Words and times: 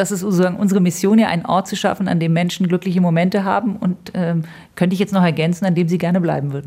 das 0.00 0.10
ist 0.10 0.20
sozusagen 0.20 0.56
unsere 0.56 0.80
Mission, 0.80 1.18
ja 1.18 1.28
einen 1.28 1.44
Ort 1.44 1.68
zu 1.68 1.76
schaffen, 1.76 2.08
an 2.08 2.18
dem 2.18 2.32
Menschen 2.32 2.66
glückliche 2.66 3.00
Momente 3.00 3.44
haben. 3.44 3.76
Und 3.76 4.12
ähm, 4.14 4.44
könnte 4.74 4.94
ich 4.94 5.00
jetzt 5.00 5.12
noch 5.12 5.22
ergänzen, 5.22 5.66
an 5.66 5.74
dem 5.74 5.88
sie 5.88 5.98
gerne 5.98 6.20
bleiben 6.20 6.52
würden. 6.52 6.66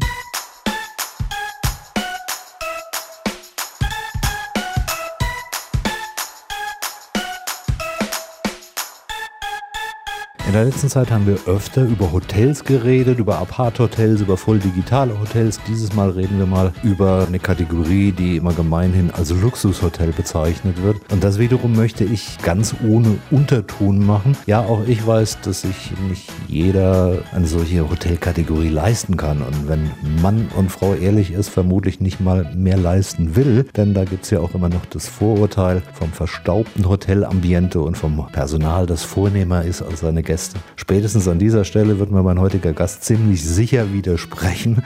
In 10.53 10.59
der 10.59 10.65
letzten 10.65 10.87
Zeit 10.87 11.09
haben 11.09 11.25
wir 11.25 11.39
öfter 11.47 11.81
über 11.83 12.11
Hotels 12.11 12.63
geredet, 12.63 13.17
über 13.17 13.39
Apart-Hotels, 13.39 14.21
über 14.21 14.37
voll 14.37 14.59
digitale 14.59 15.19
Hotels. 15.19 15.59
Dieses 15.67 15.95
Mal 15.95 16.11
reden 16.11 16.37
wir 16.37 16.45
mal 16.45 16.71
über 16.83 17.25
eine 17.27 17.39
Kategorie, 17.39 18.11
die 18.11 18.37
immer 18.37 18.53
gemeinhin 18.53 19.09
als 19.09 19.31
Luxushotel 19.31 20.11
bezeichnet 20.11 20.83
wird. 20.83 20.97
Und 21.11 21.23
das 21.23 21.39
wiederum 21.39 21.75
möchte 21.75 22.03
ich 22.03 22.37
ganz 22.43 22.75
ohne 22.87 23.17
Unterton 23.31 24.05
machen. 24.05 24.37
Ja, 24.45 24.59
auch 24.59 24.85
ich 24.85 25.07
weiß, 25.07 25.39
dass 25.41 25.61
sich 25.61 25.91
nicht 26.07 26.31
jeder 26.47 27.23
eine 27.31 27.47
solche 27.47 27.89
Hotelkategorie 27.89 28.69
leisten 28.69 29.17
kann. 29.17 29.41
Und 29.41 29.67
wenn 29.67 29.89
Mann 30.21 30.49
und 30.55 30.71
Frau 30.71 30.93
ehrlich 30.93 31.31
ist, 31.31 31.49
vermutlich 31.49 31.99
nicht 31.99 32.19
mal 32.19 32.53
mehr 32.55 32.77
leisten 32.77 33.35
will. 33.35 33.65
Denn 33.75 33.95
da 33.95 34.05
gibt 34.05 34.25
es 34.25 34.29
ja 34.29 34.39
auch 34.39 34.53
immer 34.53 34.69
noch 34.69 34.85
das 34.85 35.07
Vorurteil 35.07 35.81
vom 35.93 36.11
verstaubten 36.11 36.87
Hotelambiente 36.87 37.81
und 37.81 37.97
vom 37.97 38.23
Personal, 38.31 38.85
das 38.85 39.01
vornehmer 39.01 39.63
ist 39.63 39.81
als 39.81 40.01
seine 40.01 40.21
Gäste 40.21 40.42
Gäste. 40.43 40.59
Spätestens 40.75 41.27
an 41.29 41.39
dieser 41.39 41.63
Stelle 41.63 41.99
wird 41.99 42.11
mir 42.11 42.21
mein 42.21 42.39
heutiger 42.39 42.73
Gast 42.73 43.05
ziemlich 43.05 43.43
sicher 43.45 43.93
widersprechen. 43.93 44.83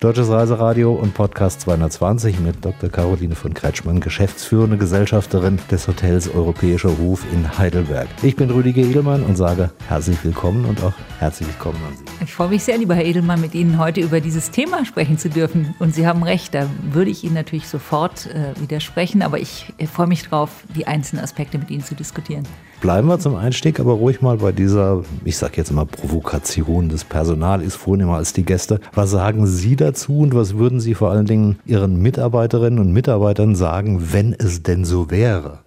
Deutsches 0.00 0.28
Reiseradio 0.28 0.92
und 0.92 1.14
Podcast 1.14 1.62
220 1.62 2.40
mit 2.40 2.62
Dr. 2.62 2.90
Caroline 2.90 3.34
von 3.34 3.54
Kretschmann, 3.54 4.00
geschäftsführende 4.00 4.76
Gesellschafterin 4.76 5.58
des 5.70 5.88
Hotels 5.88 6.28
Europäischer 6.28 6.90
Ruf 6.90 7.24
in 7.32 7.58
Heidelberg. 7.58 8.06
Ich 8.22 8.36
bin 8.36 8.50
Rüdiger 8.50 8.82
Edelmann 8.82 9.22
und 9.22 9.36
sage 9.36 9.70
herzlich 9.88 10.22
willkommen 10.24 10.66
und 10.66 10.82
auch 10.84 10.92
herzlich 11.18 11.48
willkommen 11.48 11.80
an 11.88 11.96
Sie. 11.96 12.04
Ich 12.24 12.34
freue 12.34 12.48
mich 12.48 12.64
sehr, 12.64 12.76
lieber 12.76 12.94
Herr 12.94 13.06
Edelmann, 13.06 13.40
mit 13.40 13.54
Ihnen 13.54 13.78
heute 13.78 14.02
über 14.02 14.20
dieses 14.20 14.50
Thema 14.50 14.84
sprechen 14.84 15.16
zu 15.16 15.30
dürfen. 15.30 15.74
Und 15.78 15.94
Sie 15.94 16.06
haben 16.06 16.22
recht, 16.22 16.54
da 16.54 16.68
würde 16.82 17.10
ich 17.10 17.24
Ihnen 17.24 17.34
natürlich 17.34 17.66
sofort 17.66 18.26
äh, 18.26 18.60
widersprechen, 18.60 19.22
aber 19.22 19.40
ich 19.40 19.72
äh, 19.78 19.86
freue 19.86 20.06
mich 20.06 20.28
darauf, 20.28 20.50
die 20.76 20.86
einzelnen 20.86 21.24
Aspekte 21.24 21.58
mit 21.58 21.70
Ihnen 21.70 21.82
zu 21.82 21.94
diskutieren. 21.94 22.44
Bleiben 22.80 23.08
wir 23.08 23.18
zum 23.18 23.34
Einstieg 23.34 23.80
aber 23.80 23.94
ruhig 23.94 24.22
mal 24.22 24.36
bei 24.36 24.52
dieser, 24.52 25.02
ich 25.24 25.36
sage 25.36 25.54
jetzt 25.56 25.72
mal, 25.72 25.84
Provokation. 25.84 26.88
Das 26.88 27.02
Personal 27.02 27.60
ist 27.60 27.74
vornehmer 27.74 28.16
als 28.16 28.32
die 28.32 28.44
Gäste. 28.44 28.78
Was 28.94 29.10
sagen 29.10 29.48
Sie 29.48 29.74
dazu 29.74 30.20
und 30.20 30.32
was 30.32 30.56
würden 30.56 30.78
Sie 30.78 30.94
vor 30.94 31.10
allen 31.10 31.26
Dingen 31.26 31.58
Ihren 31.66 32.00
Mitarbeiterinnen 32.00 32.78
und 32.78 32.92
Mitarbeitern 32.92 33.56
sagen, 33.56 34.12
wenn 34.12 34.32
es 34.32 34.62
denn 34.62 34.84
so 34.84 35.10
wäre? 35.10 35.58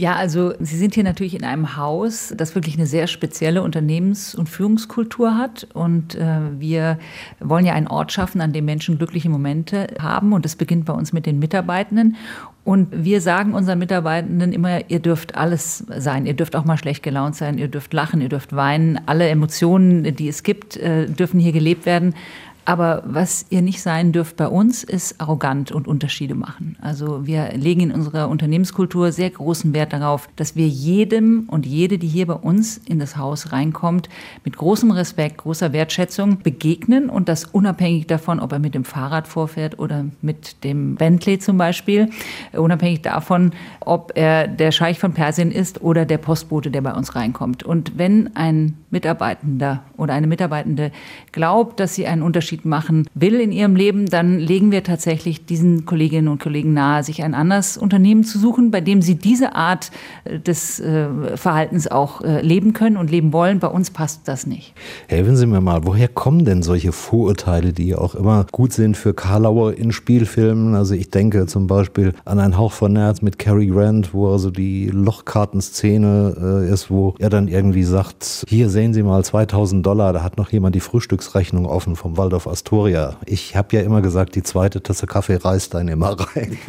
Ja, 0.00 0.14
also 0.14 0.54
Sie 0.58 0.78
sind 0.78 0.94
hier 0.94 1.04
natürlich 1.04 1.34
in 1.34 1.44
einem 1.44 1.76
Haus, 1.76 2.32
das 2.34 2.54
wirklich 2.54 2.74
eine 2.76 2.86
sehr 2.86 3.06
spezielle 3.06 3.62
Unternehmens- 3.62 4.34
und 4.34 4.48
Führungskultur 4.48 5.36
hat. 5.36 5.68
Und 5.74 6.14
äh, 6.14 6.38
wir 6.58 6.98
wollen 7.38 7.66
ja 7.66 7.74
einen 7.74 7.86
Ort 7.86 8.10
schaffen, 8.10 8.40
an 8.40 8.54
dem 8.54 8.64
Menschen 8.64 8.96
glückliche 8.96 9.28
Momente 9.28 9.88
haben. 10.00 10.32
Und 10.32 10.46
das 10.46 10.56
beginnt 10.56 10.86
bei 10.86 10.94
uns 10.94 11.12
mit 11.12 11.26
den 11.26 11.38
Mitarbeitenden. 11.38 12.16
Und 12.64 12.88
wir 12.92 13.20
sagen 13.20 13.52
unseren 13.52 13.78
Mitarbeitenden 13.78 14.54
immer, 14.54 14.88
ihr 14.88 15.00
dürft 15.00 15.34
alles 15.34 15.84
sein. 15.94 16.24
Ihr 16.24 16.34
dürft 16.34 16.56
auch 16.56 16.64
mal 16.64 16.78
schlecht 16.78 17.02
gelaunt 17.02 17.36
sein, 17.36 17.58
ihr 17.58 17.68
dürft 17.68 17.92
lachen, 17.92 18.22
ihr 18.22 18.30
dürft 18.30 18.56
weinen. 18.56 18.98
Alle 19.04 19.28
Emotionen, 19.28 20.16
die 20.16 20.28
es 20.28 20.42
gibt, 20.44 20.78
äh, 20.78 21.08
dürfen 21.08 21.38
hier 21.38 21.52
gelebt 21.52 21.84
werden. 21.84 22.14
Aber 22.70 23.02
was 23.04 23.46
ihr 23.50 23.62
nicht 23.62 23.82
sein 23.82 24.12
dürft 24.12 24.36
bei 24.36 24.46
uns, 24.46 24.84
ist 24.84 25.20
arrogant 25.20 25.72
und 25.72 25.88
Unterschiede 25.88 26.36
machen. 26.36 26.76
Also 26.80 27.26
wir 27.26 27.50
legen 27.54 27.80
in 27.80 27.90
unserer 27.90 28.28
Unternehmenskultur 28.28 29.10
sehr 29.10 29.30
großen 29.30 29.74
Wert 29.74 29.92
darauf, 29.92 30.28
dass 30.36 30.54
wir 30.54 30.68
jedem 30.68 31.48
und 31.48 31.66
jede, 31.66 31.98
die 31.98 32.06
hier 32.06 32.28
bei 32.28 32.34
uns 32.34 32.78
in 32.78 33.00
das 33.00 33.16
Haus 33.16 33.50
reinkommt, 33.50 34.08
mit 34.44 34.56
großem 34.56 34.92
Respekt, 34.92 35.38
großer 35.38 35.72
Wertschätzung 35.72 36.44
begegnen 36.44 37.10
und 37.10 37.28
das 37.28 37.44
unabhängig 37.44 38.06
davon, 38.06 38.38
ob 38.38 38.52
er 38.52 38.60
mit 38.60 38.76
dem 38.76 38.84
Fahrrad 38.84 39.26
vorfährt 39.26 39.80
oder 39.80 40.04
mit 40.22 40.62
dem 40.62 40.94
Bentley 40.94 41.40
zum 41.40 41.58
Beispiel, 41.58 42.08
unabhängig 42.52 43.02
davon, 43.02 43.50
ob 43.80 44.12
er 44.14 44.46
der 44.46 44.70
Scheich 44.70 45.00
von 45.00 45.12
Persien 45.12 45.50
ist 45.50 45.82
oder 45.82 46.04
der 46.04 46.18
Postbote, 46.18 46.70
der 46.70 46.82
bei 46.82 46.94
uns 46.94 47.16
reinkommt. 47.16 47.64
Und 47.64 47.98
wenn 47.98 48.36
ein 48.36 48.76
Mitarbeitender 48.90 49.82
oder 49.96 50.14
eine 50.14 50.28
Mitarbeitende 50.28 50.92
glaubt, 51.32 51.80
dass 51.80 51.96
sie 51.96 52.06
einen 52.06 52.22
Unterschied 52.22 52.59
Unterschied 52.60 52.64
machen 52.64 53.06
will 53.14 53.40
in 53.40 53.52
ihrem 53.52 53.76
Leben, 53.76 54.06
dann 54.06 54.38
legen 54.38 54.70
wir 54.70 54.82
tatsächlich 54.82 55.44
diesen 55.46 55.84
Kolleginnen 55.86 56.28
und 56.28 56.40
Kollegen 56.40 56.72
nahe, 56.72 57.02
sich 57.02 57.22
ein 57.22 57.34
anderes 57.34 57.76
Unternehmen 57.76 58.24
zu 58.24 58.38
suchen, 58.38 58.70
bei 58.70 58.80
dem 58.80 59.02
sie 59.02 59.16
diese 59.16 59.54
Art 59.54 59.90
äh, 60.24 60.38
des 60.38 60.80
äh, 60.80 61.36
Verhaltens 61.36 61.88
auch 61.88 62.22
äh, 62.22 62.40
leben 62.42 62.72
können 62.72 62.96
und 62.96 63.10
leben 63.10 63.32
wollen. 63.32 63.58
Bei 63.58 63.68
uns 63.68 63.90
passt 63.90 64.26
das 64.26 64.46
nicht. 64.46 64.74
Helfen 65.08 65.36
Sie 65.36 65.46
mir 65.46 65.60
mal, 65.60 65.84
woher 65.84 66.08
kommen 66.08 66.44
denn 66.44 66.62
solche 66.62 66.92
Vorurteile, 66.92 67.72
die 67.72 67.94
auch 67.94 68.14
immer 68.14 68.46
gut 68.52 68.72
sind 68.72 68.96
für 68.96 69.14
Karlauer 69.14 69.74
in 69.74 69.92
Spielfilmen? 69.92 70.74
Also 70.74 70.94
ich 70.94 71.10
denke 71.10 71.46
zum 71.46 71.66
Beispiel 71.66 72.12
an 72.24 72.38
einen 72.38 72.56
Hauch 72.56 72.72
von 72.72 72.92
Nerz 72.92 73.22
mit 73.22 73.38
Cary 73.38 73.66
Grant, 73.66 74.14
wo 74.14 74.30
also 74.30 74.50
die 74.50 74.86
Lochkartenszene 74.86 76.68
ist, 76.70 76.90
wo 76.90 77.14
er 77.18 77.30
dann 77.30 77.48
irgendwie 77.48 77.84
sagt, 77.84 78.44
hier 78.48 78.68
sehen 78.68 78.94
Sie 78.94 79.02
mal 79.02 79.24
2000 79.24 79.84
Dollar, 79.84 80.12
da 80.12 80.22
hat 80.22 80.36
noch 80.36 80.50
jemand 80.50 80.74
die 80.74 80.80
Frühstücksrechnung 80.80 81.66
offen 81.66 81.96
vom 81.96 82.16
Waldorf 82.16 82.39
auf 82.40 82.48
Astoria. 82.48 83.16
Ich 83.26 83.54
habe 83.54 83.76
ja 83.76 83.82
immer 83.82 84.00
gesagt, 84.00 84.34
die 84.34 84.42
zweite 84.42 84.82
Tasse 84.82 85.06
Kaffee 85.06 85.36
reißt 85.36 85.74
dann 85.74 85.88
immer 85.88 86.16
rein. 86.18 86.58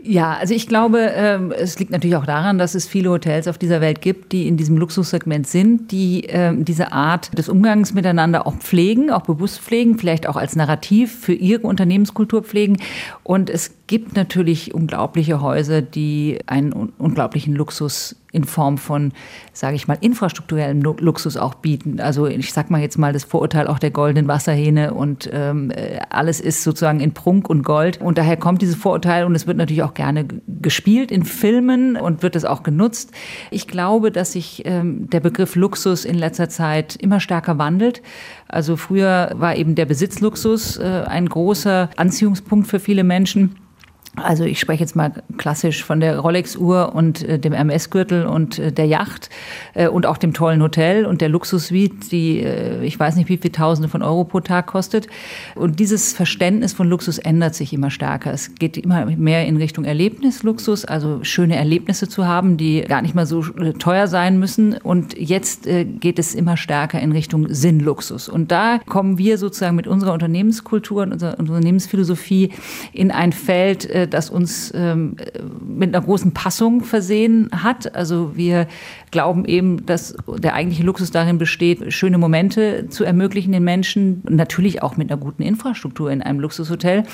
Ja, 0.00 0.34
also 0.34 0.54
ich 0.54 0.68
glaube, 0.68 1.10
ähm, 1.12 1.52
es 1.52 1.78
liegt 1.80 1.90
natürlich 1.90 2.14
auch 2.14 2.24
daran, 2.24 2.56
dass 2.56 2.76
es 2.76 2.86
viele 2.86 3.10
Hotels 3.10 3.48
auf 3.48 3.58
dieser 3.58 3.80
Welt 3.80 4.00
gibt, 4.00 4.30
die 4.30 4.46
in 4.46 4.56
diesem 4.56 4.76
Luxussegment 4.76 5.46
sind, 5.48 5.90
die 5.90 6.24
ähm, 6.28 6.64
diese 6.64 6.92
Art 6.92 7.36
des 7.36 7.48
Umgangs 7.48 7.92
miteinander 7.94 8.46
auch 8.46 8.54
pflegen, 8.54 9.10
auch 9.10 9.22
bewusst 9.22 9.60
pflegen, 9.60 9.98
vielleicht 9.98 10.28
auch 10.28 10.36
als 10.36 10.54
Narrativ 10.54 11.18
für 11.20 11.34
ihre 11.34 11.66
Unternehmenskultur 11.66 12.44
pflegen. 12.44 12.78
Und 13.24 13.50
es 13.50 13.72
gibt 13.88 14.14
natürlich 14.14 14.74
unglaubliche 14.74 15.40
Häuser, 15.40 15.82
die 15.82 16.38
einen 16.46 16.72
unglaublichen 16.72 17.54
Luxus 17.54 18.14
in 18.30 18.44
Form 18.44 18.76
von, 18.76 19.12
sage 19.54 19.74
ich 19.76 19.88
mal, 19.88 19.96
infrastrukturellem 20.00 20.82
Luxus 20.82 21.38
auch 21.38 21.54
bieten. 21.54 21.98
Also 21.98 22.26
ich 22.26 22.52
sage 22.52 22.70
mal 22.70 22.82
jetzt 22.82 22.98
mal 22.98 23.14
das 23.14 23.24
Vorurteil 23.24 23.66
auch 23.66 23.78
der 23.78 23.90
goldenen 23.90 24.28
Wasserhähne 24.28 24.92
und 24.92 25.30
ähm, 25.32 25.70
äh, 25.70 26.00
alles 26.10 26.38
ist 26.38 26.62
sozusagen 26.62 27.00
in 27.00 27.14
Prunk 27.14 27.48
und 27.48 27.62
Gold. 27.62 28.00
Und 28.02 28.18
daher 28.18 28.36
kommt 28.36 28.60
dieses 28.60 28.76
Vorurteil 28.76 29.24
und 29.24 29.34
es 29.34 29.46
wird 29.46 29.56
natürlich 29.56 29.82
auch 29.82 29.94
gerne 29.94 30.28
gespielt 30.46 31.10
in 31.10 31.24
Filmen 31.24 31.96
und 31.96 32.22
wird 32.22 32.36
es 32.36 32.44
auch 32.44 32.62
genutzt. 32.62 33.12
Ich 33.50 33.66
glaube, 33.66 34.12
dass 34.12 34.32
sich 34.32 34.62
ähm, 34.66 35.08
der 35.08 35.20
Begriff 35.20 35.56
Luxus 35.56 36.04
in 36.04 36.16
letzter 36.16 36.50
Zeit 36.50 36.96
immer 36.96 37.20
stärker 37.20 37.56
wandelt. 37.56 38.02
Also 38.46 38.76
früher 38.76 39.32
war 39.34 39.56
eben 39.56 39.74
der 39.74 39.86
Besitzluxus 39.86 40.76
äh, 40.76 41.04
ein 41.06 41.30
großer 41.30 41.88
Anziehungspunkt 41.96 42.68
für 42.68 42.78
viele 42.78 43.04
Menschen. 43.04 43.56
Also 44.16 44.44
ich 44.44 44.58
spreche 44.58 44.80
jetzt 44.80 44.96
mal 44.96 45.12
klassisch 45.36 45.84
von 45.84 46.00
der 46.00 46.18
Rolex-Uhr 46.18 46.94
und 46.94 47.22
äh, 47.22 47.38
dem 47.38 47.52
MS-Gürtel 47.52 48.26
und 48.26 48.58
äh, 48.58 48.72
der 48.72 48.86
Yacht 48.86 49.30
äh, 49.74 49.88
und 49.88 50.06
auch 50.06 50.16
dem 50.16 50.32
tollen 50.32 50.62
Hotel 50.62 51.06
und 51.06 51.20
der 51.20 51.28
Luxussuite, 51.28 52.08
die 52.10 52.40
äh, 52.40 52.82
ich 52.84 52.98
weiß 52.98 53.16
nicht 53.16 53.28
wie 53.28 53.36
viel 53.36 53.52
Tausende 53.52 53.88
von 53.88 54.02
Euro 54.02 54.24
pro 54.24 54.40
Tag 54.40 54.66
kostet. 54.66 55.06
Und 55.54 55.78
dieses 55.78 56.12
Verständnis 56.12 56.72
von 56.72 56.88
Luxus 56.88 57.18
ändert 57.18 57.54
sich 57.54 57.72
immer 57.72 57.90
stärker. 57.90 58.32
Es 58.32 58.54
geht 58.54 58.76
immer 58.76 59.06
mehr 59.06 59.46
in 59.46 59.56
Richtung 59.56 59.84
Erlebnisluxus, 59.84 60.84
also 60.84 61.20
schöne 61.22 61.56
Erlebnisse 61.56 62.08
zu 62.08 62.26
haben, 62.26 62.56
die 62.56 62.80
gar 62.82 63.02
nicht 63.02 63.14
mal 63.14 63.26
so 63.26 63.44
äh, 63.56 63.72
teuer 63.74 64.08
sein 64.08 64.38
müssen. 64.38 64.74
Und 64.74 65.16
jetzt 65.16 65.66
äh, 65.66 65.84
geht 65.84 66.18
es 66.18 66.34
immer 66.34 66.56
stärker 66.56 66.98
in 67.00 67.12
Richtung 67.12 67.46
Sinnluxus. 67.48 68.28
Und 68.28 68.50
da 68.50 68.78
kommen 68.86 69.18
wir 69.18 69.38
sozusagen 69.38 69.76
mit 69.76 69.86
unserer 69.86 70.12
Unternehmenskultur 70.12 71.02
und 71.02 71.12
unserer 71.12 71.38
Unternehmensphilosophie 71.38 72.52
in 72.92 73.10
ein 73.10 73.32
Feld, 73.32 73.88
das 74.06 74.30
uns 74.30 74.72
ähm, 74.74 75.16
mit 75.66 75.94
einer 75.94 76.04
großen 76.04 76.32
Passung 76.32 76.82
versehen 76.82 77.48
hat. 77.52 77.94
Also 77.94 78.36
wir 78.36 78.66
glauben 79.10 79.44
eben, 79.44 79.86
dass 79.86 80.14
der 80.26 80.54
eigentliche 80.54 80.84
Luxus 80.84 81.10
darin 81.10 81.38
besteht, 81.38 81.92
schöne 81.92 82.18
Momente 82.18 82.88
zu 82.88 83.04
ermöglichen 83.04 83.52
den 83.52 83.64
Menschen, 83.64 84.22
natürlich 84.28 84.82
auch 84.82 84.96
mit 84.96 85.10
einer 85.10 85.20
guten 85.20 85.42
Infrastruktur 85.42 86.10
in 86.10 86.22
einem 86.22 86.40
Luxushotel. 86.40 87.04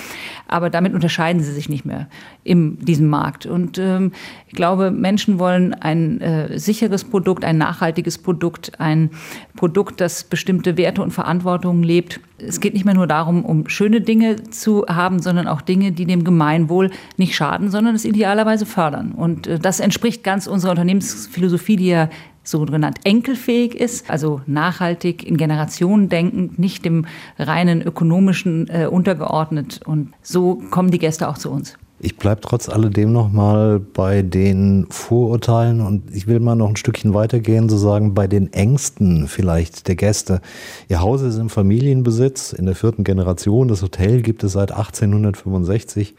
Aber 0.49 0.70
damit 0.70 0.94
unterscheiden 0.94 1.43
sie 1.43 1.53
sich 1.53 1.69
nicht 1.69 1.85
mehr 1.85 2.08
in 2.43 2.79
diesem 2.79 3.08
Markt. 3.08 3.47
Und 3.47 3.79
ähm, 3.79 4.12
ich 4.49 4.55
glaube, 4.55 4.91
Menschen 4.91 5.38
wollen 5.38 5.75
ein 5.75 6.20
äh, 6.20 6.58
sicheres 6.58 7.05
Produkt, 7.05 7.44
ein 7.44 7.58
nachhaltiges 7.58 8.19
Produkt, 8.19 8.81
ein 8.81 9.11
Produkt, 9.56 10.00
das 10.00 10.25
bestimmte 10.25 10.76
Werte 10.76 11.03
und 11.03 11.12
Verantwortungen 11.12 11.82
lebt. 11.82 12.20
Es 12.38 12.61
geht 12.61 12.75
nicht 12.75 12.85
mehr 12.85 12.94
nur 12.94 13.06
darum, 13.06 13.44
um 13.44 13.69
schöne 13.69 14.00
Dinge 14.00 14.43
zu 14.50 14.85
haben, 14.88 15.23
sondern 15.23 15.47
auch 15.47 15.61
Dinge, 15.61 15.93
die 15.93 16.05
dem 16.05 16.25
Gemeinwohl 16.25 16.74
nicht 17.17 17.35
schaden, 17.35 17.71
sondern 17.71 17.94
es 17.94 18.05
idealerweise 18.05 18.67
fördern. 18.67 19.12
Und 19.12 19.47
äh, 19.47 19.59
das 19.59 19.81
entspricht 19.81 20.25
ganz 20.25 20.47
unserer 20.47 20.73
Unternehmensphilosophie, 20.73 21.76
die 21.76 21.88
ja 21.88 22.09
so 22.44 22.65
genannt 22.67 22.99
enkelfähig 23.05 23.75
ist, 23.75 24.11
also 24.11 24.43
nachhaltig 24.47 25.26
in 25.26 25.37
Generationen 25.37 26.09
denkend, 26.09 26.59
nicht 26.59 26.85
dem 26.85 27.06
reinen 27.38 27.82
ökonomischen 27.82 28.69
äh, 28.69 28.87
untergeordnet. 28.87 29.81
Und 29.85 30.12
so 30.23 30.62
kommen 30.71 30.91
die 30.91 30.99
Gäste 30.99 31.29
auch 31.29 31.38
zu 31.38 31.50
uns. 31.50 31.76
Ich 32.00 32.19
bleibe 32.19 32.43
trotz 32.43 32.69
alledem 32.69 33.12
nochmal 33.12 33.81
bei 33.81 34.20
den 34.20 34.87
Vorurteilen 34.91 35.81
und 35.81 36.15
ich 36.15 36.27
will 36.27 36.38
mal 36.38 36.55
noch 36.55 36.69
ein 36.69 36.77
Stückchen 36.77 37.15
weitergehen, 37.15 37.70
so 37.70 37.79
sagen, 37.79 38.12
bei 38.12 38.27
den 38.27 38.53
Ängsten 38.53 39.27
vielleicht 39.27 39.88
der 39.88 39.94
Gäste. 39.94 40.43
Ihr 40.88 41.00
Haus 41.00 41.23
ist 41.23 41.38
im 41.38 41.49
Familienbesitz, 41.49 42.53
in 42.53 42.67
der 42.67 42.75
vierten 42.75 43.05
Generation. 43.05 43.69
Das 43.69 43.81
Hotel 43.81 44.20
gibt 44.20 44.44
es 44.44 44.53
seit 44.53 44.70
1865. 44.70 46.15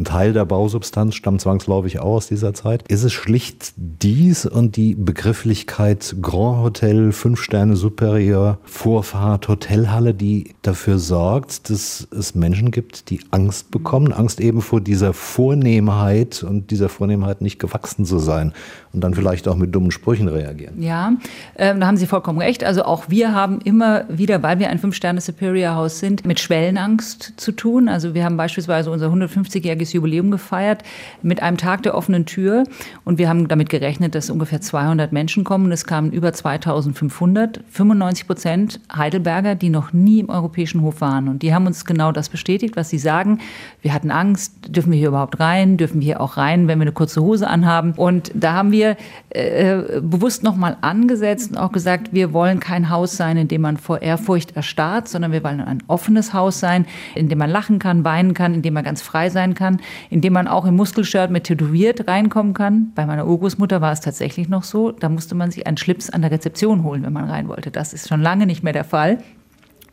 Ein 0.00 0.06
Teil 0.06 0.32
der 0.32 0.46
Bausubstanz 0.46 1.14
stammt 1.14 1.42
zwangsläufig 1.42 1.98
auch 1.98 2.14
aus 2.14 2.28
dieser 2.28 2.54
Zeit. 2.54 2.84
Ist 2.88 3.04
es 3.04 3.12
schlicht 3.12 3.74
dies 3.76 4.46
und 4.46 4.76
die 4.76 4.94
Begrifflichkeit 4.94 6.16
Grand 6.22 6.62
Hotel, 6.62 7.12
Fünf 7.12 7.42
Sterne 7.42 7.76
Superior, 7.76 8.56
Vorfahrt, 8.64 9.48
Hotelhalle, 9.48 10.14
die 10.14 10.54
dafür 10.62 10.98
sorgt, 10.98 11.68
dass 11.68 12.08
es 12.18 12.34
Menschen 12.34 12.70
gibt, 12.70 13.10
die 13.10 13.20
Angst 13.30 13.70
bekommen, 13.70 14.14
Angst 14.14 14.40
eben 14.40 14.62
vor 14.62 14.80
dieser 14.80 15.12
Vornehmheit 15.12 16.44
und 16.44 16.70
dieser 16.70 16.88
Vornehmheit 16.88 17.42
nicht 17.42 17.58
gewachsen 17.58 18.06
zu 18.06 18.18
sein 18.18 18.54
und 18.94 19.02
dann 19.02 19.12
vielleicht 19.12 19.48
auch 19.48 19.56
mit 19.56 19.74
dummen 19.74 19.90
Sprüchen 19.90 20.28
reagieren. 20.28 20.82
Ja, 20.82 21.12
äh, 21.56 21.78
da 21.78 21.86
haben 21.86 21.98
Sie 21.98 22.06
vollkommen 22.06 22.38
recht. 22.38 22.64
Also 22.64 22.84
auch 22.84 23.10
wir 23.10 23.34
haben 23.34 23.60
immer 23.60 24.04
wieder, 24.08 24.42
weil 24.42 24.60
wir 24.60 24.70
ein 24.70 24.78
Fünf-Sterne-Superior-Haus 24.78 25.98
sind, 25.98 26.24
mit 26.24 26.40
Schwellenangst 26.40 27.34
zu 27.36 27.52
tun. 27.52 27.90
Also 27.90 28.14
wir 28.14 28.24
haben 28.24 28.38
beispielsweise 28.38 28.90
unser 28.90 29.08
150-jähriges 29.08 29.89
Jubiläum 29.92 30.30
gefeiert 30.32 30.82
mit 31.22 31.42
einem 31.42 31.56
Tag 31.56 31.84
der 31.84 31.94
offenen 31.94 32.26
Tür 32.26 32.64
und 33.04 33.18
wir 33.18 33.28
haben 33.28 33.46
damit 33.46 33.68
gerechnet, 33.68 34.14
dass 34.16 34.28
ungefähr 34.28 34.60
200 34.60 35.12
Menschen 35.12 35.44
kommen. 35.44 35.70
Es 35.70 35.84
kamen 35.84 36.10
über 36.10 36.32
2500, 36.32 37.60
95 37.70 38.26
Prozent 38.26 38.80
Heidelberger, 38.94 39.54
die 39.54 39.70
noch 39.70 39.92
nie 39.92 40.18
im 40.18 40.30
Europäischen 40.30 40.82
Hof 40.82 41.00
waren. 41.00 41.28
Und 41.28 41.42
die 41.42 41.54
haben 41.54 41.66
uns 41.66 41.84
genau 41.84 42.10
das 42.10 42.28
bestätigt, 42.28 42.76
was 42.76 42.88
Sie 42.88 42.98
sagen. 42.98 43.38
Wir 43.82 43.94
hatten 43.94 44.10
Angst, 44.10 44.52
dürfen 44.68 44.90
wir 44.90 44.98
hier 44.98 45.08
überhaupt 45.08 45.38
rein? 45.38 45.76
Dürfen 45.76 46.00
wir 46.00 46.06
hier 46.06 46.20
auch 46.20 46.36
rein, 46.36 46.66
wenn 46.66 46.78
wir 46.78 46.82
eine 46.82 46.92
kurze 46.92 47.22
Hose 47.22 47.46
anhaben? 47.46 47.92
Und 47.92 48.32
da 48.34 48.54
haben 48.54 48.72
wir 48.72 48.80
wir 48.80 48.96
äh, 49.30 50.00
bewusst 50.00 50.42
nochmal 50.42 50.76
angesetzt 50.80 51.50
und 51.50 51.58
auch 51.58 51.70
gesagt, 51.70 52.12
wir 52.12 52.32
wollen 52.32 52.60
kein 52.60 52.90
Haus 52.90 53.16
sein, 53.16 53.36
in 53.36 53.48
dem 53.48 53.60
man 53.60 53.76
vor 53.76 54.02
Ehrfurcht 54.02 54.56
erstarrt, 54.56 55.06
sondern 55.08 55.32
wir 55.32 55.44
wollen 55.44 55.60
ein 55.60 55.82
offenes 55.86 56.32
Haus 56.32 56.60
sein, 56.60 56.86
in 57.14 57.28
dem 57.28 57.38
man 57.38 57.50
lachen 57.50 57.78
kann, 57.78 58.04
weinen 58.04 58.34
kann, 58.34 58.54
in 58.54 58.62
dem 58.62 58.74
man 58.74 58.84
ganz 58.84 59.02
frei 59.02 59.28
sein 59.28 59.54
kann, 59.54 59.79
in 60.10 60.20
dem 60.20 60.32
man 60.32 60.48
auch 60.48 60.64
im 60.64 60.76
Muskelshirt 60.76 61.30
mit 61.30 61.44
tätowiert 61.44 62.08
reinkommen 62.08 62.54
kann. 62.54 62.92
Bei 62.94 63.06
meiner 63.06 63.26
Urgroßmutter 63.26 63.80
war 63.80 63.92
es 63.92 64.00
tatsächlich 64.00 64.48
noch 64.48 64.64
so, 64.64 64.92
da 64.92 65.08
musste 65.08 65.34
man 65.34 65.50
sich 65.50 65.66
einen 65.66 65.76
Schlips 65.76 66.10
an 66.10 66.22
der 66.22 66.30
Rezeption 66.30 66.82
holen, 66.82 67.02
wenn 67.02 67.12
man 67.12 67.28
rein 67.28 67.48
wollte. 67.48 67.70
Das 67.70 67.92
ist 67.92 68.08
schon 68.08 68.22
lange 68.22 68.46
nicht 68.46 68.62
mehr 68.62 68.72
der 68.72 68.84
Fall. 68.84 69.18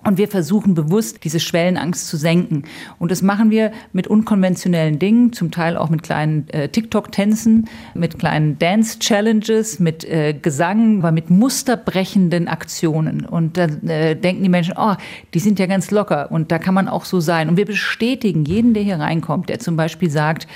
Und 0.07 0.18
wir 0.18 0.30
versuchen 0.30 0.74
bewusst, 0.74 1.25
diese 1.25 1.42
Schwellenangst 1.42 2.07
zu 2.07 2.15
senken. 2.15 2.63
Und 2.98 3.12
das 3.12 3.21
machen 3.21 3.51
wir 3.51 3.74
mit 3.92 4.07
unkonventionellen 4.07 5.00
Dingen, 5.00 5.33
zum 5.33 5.51
Teil 5.51 5.75
auch 5.75 5.89
mit 5.89 6.01
kleinen 6.01 6.48
äh, 6.48 6.69
TikTok-Tänzen, 6.69 7.68
mit 7.94 8.18
kleinen 8.18 8.57
Dance-Challenges, 8.57 9.80
mit 9.80 10.06
äh, 10.06 10.33
Gesang, 10.33 11.00
aber 11.00 11.12
mit 11.12 11.30
musterbrechenden 11.30 12.48
Aktionen. 12.48 13.25
Und 13.25 13.57
da 13.57 13.65
äh, 13.65 14.15
denken 14.15 14.44
die 14.44 14.50
Menschen, 14.50 14.75
oh, 14.77 14.95
die 15.33 15.39
sind 15.39 15.59
ja 15.59 15.65
ganz 15.65 15.92
locker 15.92 16.31
und 16.31 16.53
da 16.53 16.57
kann 16.57 16.74
man 16.74 16.88
auch 16.88 17.03
so 17.03 17.19
sein. 17.19 17.50
Und 17.50 17.57
wir 17.57 17.65
bestätigen 17.65 18.45
jeden, 18.45 18.74
der 18.74 18.83
hier 18.83 19.00
reinkommt, 19.00 19.50
der 19.50 19.60
zum 19.60 19.75
Beispiel 19.75 20.10
sagt, 20.10 20.48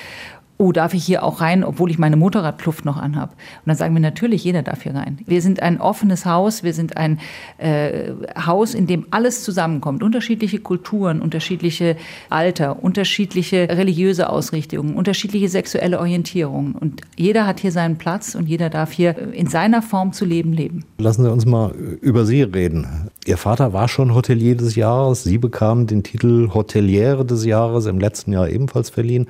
oh, 0.62 0.72
darf 0.72 0.94
ich 0.94 1.04
hier 1.04 1.24
auch 1.24 1.42
rein, 1.42 1.64
obwohl 1.64 1.90
ich 1.90 1.98
meine 1.98 2.16
Motorradkluft 2.18 2.86
noch 2.86 2.98
anhabe? 2.98 3.32
Und 3.32 3.68
dann 3.68 3.76
sagen 3.76 3.96
wir 3.96 4.00
natürlich, 4.00 4.44
jeder 4.44 4.62
darf 4.62 4.84
hier 4.84 4.94
rein. 4.94 5.18
Wir 5.26 5.42
sind 5.42 5.62
ein 5.62 5.82
offenes 5.82 6.26
Haus, 6.26 6.62
wir 6.62 6.74
sind 6.74 6.98
ein 6.98 7.20
äh, 7.58 8.12
Haus, 8.46 8.76
in 8.76 8.86
dem 8.86 9.08
alles 9.10 9.44
zusammenkommt. 9.44 10.04
Unterschiedliche 10.04 10.60
Kulturen, 10.60 11.20
unterschiedliche 11.20 11.98
Alter, 12.30 12.84
unterschiedliche 12.84 13.70
religiöse 13.70 14.30
Ausrichtungen, 14.30 14.94
unterschiedliche 14.96 15.50
sexuelle 15.50 16.00
Orientierungen. 16.00 16.74
Und 16.74 17.02
jeder 17.16 17.48
hat 17.48 17.60
hier 17.60 17.72
seinen 17.72 17.98
Platz 17.98 18.36
und 18.36 18.48
jeder 18.48 18.70
darf 18.70 18.92
hier 18.92 19.34
in 19.34 19.48
seiner 19.48 19.82
Form 19.82 20.14
zu 20.14 20.26
leben 20.26 20.54
leben. 20.54 20.86
Lassen 21.00 21.24
Sie 21.24 21.32
uns 21.32 21.48
mal 21.48 21.72
über 21.72 22.26
Sie 22.26 22.44
reden. 22.44 23.10
Ihr 23.26 23.38
Vater 23.38 23.74
war 23.74 23.88
schon 23.88 24.14
Hotelier 24.14 24.56
des 24.56 24.76
Jahres. 24.76 25.24
Sie 25.24 25.40
bekamen 25.40 25.88
den 25.88 26.04
Titel 26.04 26.50
Hoteliere 26.54 27.26
des 27.26 27.46
Jahres 27.46 27.88
im 27.88 28.00
letzten 28.00 28.32
Jahr 28.34 28.48
ebenfalls 28.48 28.92
verliehen. 28.92 29.28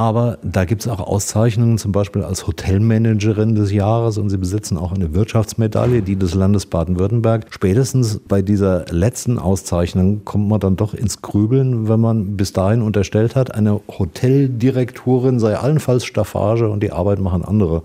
Aber 0.00 0.38
da 0.42 0.64
gibt 0.64 0.80
es 0.80 0.88
auch 0.88 0.98
Auszeichnungen, 0.98 1.76
zum 1.76 1.92
Beispiel 1.92 2.22
als 2.22 2.46
Hotelmanagerin 2.46 3.54
des 3.54 3.70
Jahres 3.70 4.16
und 4.16 4.30
Sie 4.30 4.38
besitzen 4.38 4.78
auch 4.78 4.92
eine 4.92 5.12
Wirtschaftsmedaille, 5.12 6.00
die 6.00 6.16
des 6.16 6.32
Landes 6.32 6.64
Baden-Württemberg. 6.64 7.48
Spätestens 7.50 8.18
bei 8.26 8.40
dieser 8.40 8.86
letzten 8.88 9.38
Auszeichnung 9.38 10.24
kommt 10.24 10.48
man 10.48 10.58
dann 10.58 10.76
doch 10.76 10.94
ins 10.94 11.20
Grübeln, 11.20 11.86
wenn 11.90 12.00
man 12.00 12.38
bis 12.38 12.54
dahin 12.54 12.80
unterstellt 12.80 13.36
hat, 13.36 13.54
eine 13.54 13.78
Hoteldirektorin 13.88 15.38
sei 15.38 15.58
allenfalls 15.58 16.06
Staffage 16.06 16.62
und 16.62 16.82
die 16.82 16.92
Arbeit 16.92 17.18
machen 17.18 17.44
andere 17.44 17.82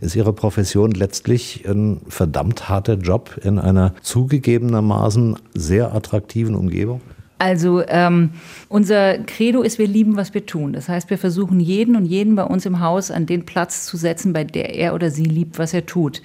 ist 0.00 0.16
Ihre 0.16 0.32
Profession 0.32 0.90
letztlich 0.90 1.64
ein 1.66 2.00
verdammt 2.08 2.68
harter 2.68 2.94
Job 2.94 3.38
in 3.42 3.60
einer 3.60 3.94
zugegebenermaßen 4.02 5.36
sehr 5.54 5.94
attraktiven 5.94 6.56
Umgebung? 6.56 7.00
Also 7.38 7.82
ähm, 7.86 8.30
unser 8.70 9.18
Credo 9.18 9.60
ist, 9.60 9.78
wir 9.78 9.86
lieben, 9.86 10.16
was 10.16 10.32
wir 10.32 10.46
tun. 10.46 10.72
Das 10.72 10.88
heißt, 10.88 11.10
wir 11.10 11.18
versuchen 11.18 11.60
jeden 11.60 11.94
und 11.94 12.06
jeden 12.06 12.34
bei 12.34 12.44
uns 12.44 12.64
im 12.64 12.80
Haus 12.80 13.10
an 13.10 13.26
den 13.26 13.44
Platz 13.44 13.84
zu 13.84 13.98
setzen, 13.98 14.32
bei 14.32 14.44
der 14.44 14.74
er 14.74 14.94
oder 14.94 15.10
sie 15.10 15.24
liebt, 15.24 15.58
was 15.58 15.74
er 15.74 15.84
tut. 15.84 16.22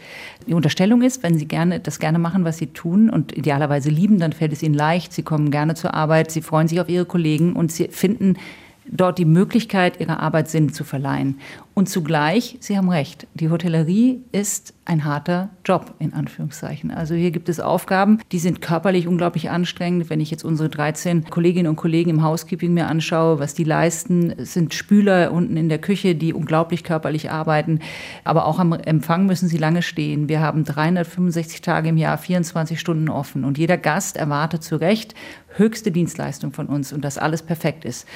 Die 0.47 0.53
Unterstellung 0.53 1.01
ist, 1.01 1.21
wenn 1.21 1.37
sie 1.37 1.47
gerne 1.47 1.81
das 1.81 1.99
gerne 1.99 2.17
machen, 2.17 2.45
was 2.45 2.57
sie 2.57 2.67
tun 2.67 3.09
und 3.09 3.37
idealerweise 3.37 3.89
lieben, 3.89 4.19
dann 4.19 4.31
fällt 4.31 4.53
es 4.53 4.63
ihnen 4.63 4.75
leicht. 4.75 5.11
Sie 5.11 5.23
kommen 5.23 5.51
gerne 5.51 5.75
zur 5.75 5.93
Arbeit, 5.93 6.31
sie 6.31 6.41
freuen 6.41 6.69
sich 6.69 6.79
auf 6.79 6.87
ihre 6.87 7.05
Kollegen 7.05 7.53
und 7.53 7.73
sie 7.73 7.89
finden 7.89 8.37
dort 8.85 9.17
die 9.17 9.25
Möglichkeit, 9.25 9.99
ihrer 9.99 10.19
Arbeit 10.21 10.49
Sinn 10.49 10.71
zu 10.71 10.83
verleihen. 10.83 11.39
Und 11.73 11.87
zugleich, 11.87 12.57
Sie 12.59 12.77
haben 12.77 12.89
recht, 12.89 13.27
die 13.33 13.49
Hotellerie 13.49 14.21
ist 14.33 14.73
ein 14.83 15.05
harter 15.05 15.49
Job, 15.63 15.93
in 15.99 16.13
Anführungszeichen. 16.13 16.91
Also 16.91 17.15
hier 17.15 17.31
gibt 17.31 17.47
es 17.47 17.61
Aufgaben, 17.61 18.19
die 18.33 18.39
sind 18.39 18.61
körperlich 18.61 19.07
unglaublich 19.07 19.49
anstrengend. 19.49 20.09
Wenn 20.09 20.19
ich 20.19 20.31
jetzt 20.31 20.43
unsere 20.43 20.67
13 20.67 21.29
Kolleginnen 21.29 21.69
und 21.69 21.77
Kollegen 21.77 22.09
im 22.09 22.23
Housekeeping 22.23 22.73
mir 22.73 22.87
anschaue, 22.87 23.39
was 23.39 23.53
die 23.53 23.63
leisten, 23.63 24.33
sind 24.39 24.73
Spüler 24.73 25.31
unten 25.31 25.55
in 25.55 25.69
der 25.69 25.79
Küche, 25.79 26.13
die 26.13 26.33
unglaublich 26.33 26.83
körperlich 26.83 27.31
arbeiten. 27.31 27.79
Aber 28.25 28.47
auch 28.47 28.59
am 28.59 28.73
Empfang 28.73 29.25
müssen 29.25 29.47
sie 29.47 29.57
lange 29.57 29.81
stehen. 29.81 30.27
Wir 30.27 30.41
haben 30.41 30.65
365 30.65 31.61
Tage 31.61 31.89
im 31.89 31.97
Jahr, 31.97 32.17
24 32.17 32.79
Stunden 32.79 33.07
offen. 33.07 33.45
Und 33.45 33.57
jeder 33.57 33.77
Gast 33.77 34.17
erwartet 34.17 34.63
zu 34.63 34.75
Recht 34.75 35.15
höchste 35.57 35.91
Dienstleistung 35.91 36.51
von 36.51 36.67
uns 36.67 36.93
und 36.93 37.03
dass 37.03 37.17
alles 37.17 37.43
perfekt 37.43 37.85
ist. 37.85 38.07